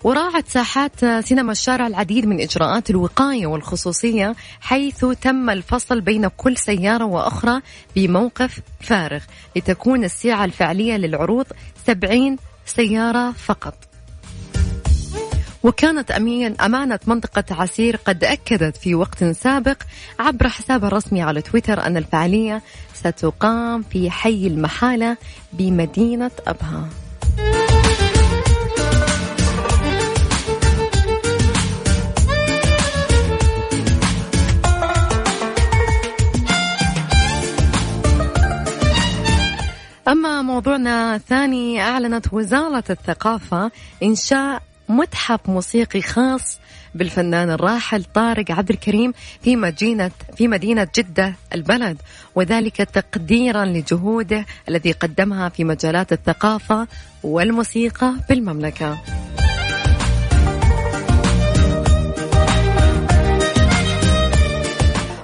وراعت 0.03 0.47
ساحات 0.47 1.05
سينما 1.05 1.51
الشارع 1.51 1.87
العديد 1.87 2.25
من 2.25 2.41
إجراءات 2.41 2.89
الوقاية 2.89 3.47
والخصوصية 3.47 4.35
حيث 4.61 5.05
تم 5.05 5.49
الفصل 5.49 6.01
بين 6.01 6.27
كل 6.27 6.57
سيارة 6.57 7.05
وأخرى 7.05 7.61
بموقف 7.95 8.59
فارغ 8.81 9.21
لتكون 9.55 10.03
السعة 10.03 10.45
الفعلية 10.45 10.97
للعروض 10.97 11.45
70 11.87 12.37
سيارة 12.65 13.31
فقط. 13.31 13.73
وكانت 15.63 16.11
أمين 16.11 16.61
أمانة 16.61 16.99
منطقة 17.07 17.43
عسير 17.51 17.95
قد 17.95 18.23
أكدت 18.23 18.77
في 18.77 18.95
وقت 18.95 19.23
سابق 19.23 19.77
عبر 20.19 20.49
حسابها 20.49 20.87
الرسمي 20.87 21.21
على 21.21 21.41
تويتر 21.41 21.85
أن 21.85 21.97
الفعالية 21.97 22.61
ستقام 22.93 23.81
في 23.81 24.11
حي 24.11 24.47
المحالة 24.47 25.17
بمدينة 25.53 26.31
أبها. 26.47 27.02
أما 40.07 40.41
موضوعنا 40.41 41.15
الثاني 41.15 41.81
أعلنت 41.81 42.33
وزارة 42.33 42.83
الثقافة 42.89 43.71
إنشاء 44.03 44.61
متحف 44.89 45.49
موسيقي 45.49 46.01
خاص 46.01 46.59
بالفنان 46.95 47.49
الراحل 47.49 48.03
طارق 48.03 48.51
عبد 48.51 48.69
الكريم 48.69 49.13
في 49.41 49.55
مدينة 49.55 50.11
في 50.37 50.47
مدينة 50.47 50.87
جدة 50.95 51.33
البلد 51.53 51.97
وذلك 52.35 52.77
تقديرا 52.77 53.65
لجهوده 53.65 54.45
الذي 54.69 54.91
قدمها 54.91 55.49
في 55.49 55.63
مجالات 55.63 56.13
الثقافة 56.13 56.87
والموسيقى 57.23 58.13
بالمملكة. 58.29 58.97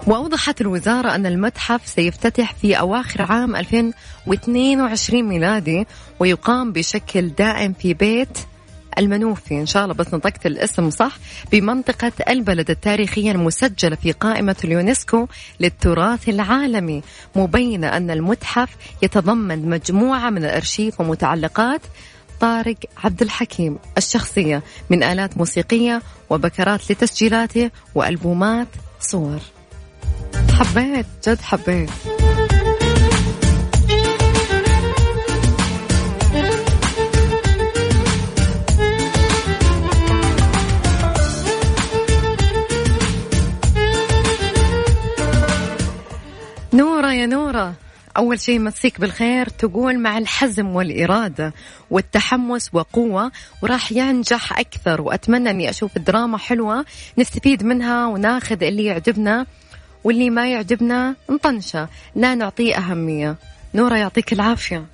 وأوضحت 0.09 0.61
الوزارة 0.61 1.15
أن 1.15 1.25
المتحف 1.25 1.87
سيفتتح 1.87 2.53
في 2.53 2.79
أواخر 2.79 3.21
عام 3.21 3.55
2022 3.55 5.23
ميلادي 5.23 5.87
ويقام 6.19 6.71
بشكل 6.71 7.29
دائم 7.29 7.73
في 7.73 7.93
بيت 7.93 8.37
المنوفي. 8.97 9.61
إن 9.61 9.65
شاء 9.65 9.83
الله 9.83 9.93
بس 9.95 10.13
نطقت 10.13 10.45
الاسم 10.45 10.89
صح. 10.89 11.17
بمنطقة 11.51 12.11
البلد 12.29 12.69
التاريخية 12.69 13.31
المسجلة 13.31 13.95
في 13.95 14.11
قائمة 14.11 14.55
اليونسكو 14.63 15.27
للتراث 15.59 16.29
العالمي. 16.29 17.01
مبينة 17.35 17.97
أن 17.97 18.11
المتحف 18.11 18.69
يتضمن 19.01 19.69
مجموعة 19.69 20.29
من 20.29 20.45
الأرشيف 20.45 21.01
ومتعلقات 21.01 21.81
طارق 22.39 22.77
عبد 23.03 23.21
الحكيم 23.21 23.77
الشخصية 23.97 24.63
من 24.89 25.03
آلات 25.03 25.37
موسيقية 25.37 26.01
وبكرات 26.29 26.91
لتسجيلاته 26.91 27.71
وألبومات 27.95 28.67
صور. 28.99 29.39
حبيت 30.59 31.05
جد 31.27 31.41
حبيت. 31.41 31.89
نورة 46.73 47.13
يا 47.13 47.25
نورة 47.25 47.73
أول 48.17 48.39
شيء 48.39 48.59
مسيك 48.59 49.01
بالخير 49.01 49.49
تقول 49.49 49.99
مع 49.99 50.17
الحزم 50.17 50.67
والإرادة 50.67 51.53
والتحمس 51.91 52.69
وقوة 52.73 53.31
وراح 53.61 53.91
ينجح 53.91 54.59
أكثر 54.59 55.01
وأتمنى 55.01 55.49
أني 55.49 55.69
أشوف 55.69 55.97
دراما 55.97 56.37
حلوة 56.37 56.85
نستفيد 57.17 57.63
منها 57.63 58.07
وناخذ 58.07 58.63
اللي 58.63 58.85
يعجبنا. 58.85 59.45
واللي 60.03 60.29
ما 60.29 60.51
يعجبنا 60.51 61.15
نطنشه. 61.29 61.87
لا 62.15 62.35
نعطيه 62.35 62.77
أهمية. 62.77 63.35
نورة 63.73 63.95
يعطيك 63.95 64.33
العافية. 64.33 64.85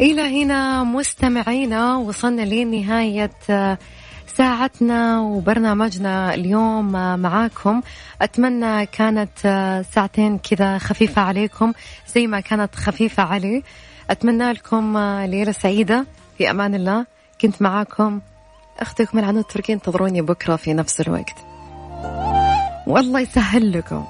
إلى 0.00 0.42
هنا 0.42 0.84
مستمعينا 0.84 1.96
وصلنا 1.96 2.42
لنهاية 2.42 3.30
آه، 3.50 3.78
ساعتنا 4.26 5.20
وبرنامجنا 5.20 6.34
اليوم 6.34 6.96
آه، 6.96 7.16
معاكم. 7.16 7.82
أتمنى 8.22 8.86
كانت 8.86 9.30
آه، 9.44 9.82
ساعتين 9.82 10.38
كذا 10.38 10.78
خفيفة 10.78 11.22
عليكم 11.22 11.72
زي 12.14 12.26
ما 12.26 12.40
كانت 12.40 12.74
خفيفة 12.74 13.22
علي. 13.22 13.62
أتمنى 14.10 14.52
لكم 14.52 14.98
ليلة 15.24 15.52
سعيدة. 15.52 16.06
في 16.38 16.50
أمان 16.50 16.74
الله. 16.74 17.06
كنت 17.40 17.62
معاكم. 17.62 18.20
أختكم 18.80 19.18
العنود 19.18 19.44
تركي 19.44 19.72
انتظروني 19.72 20.22
بكرة 20.22 20.56
في 20.56 20.74
نفس 20.74 21.00
الوقت. 21.00 21.36
والله 22.86 23.20
يسهل 23.20 23.72
لكم. 23.72 24.02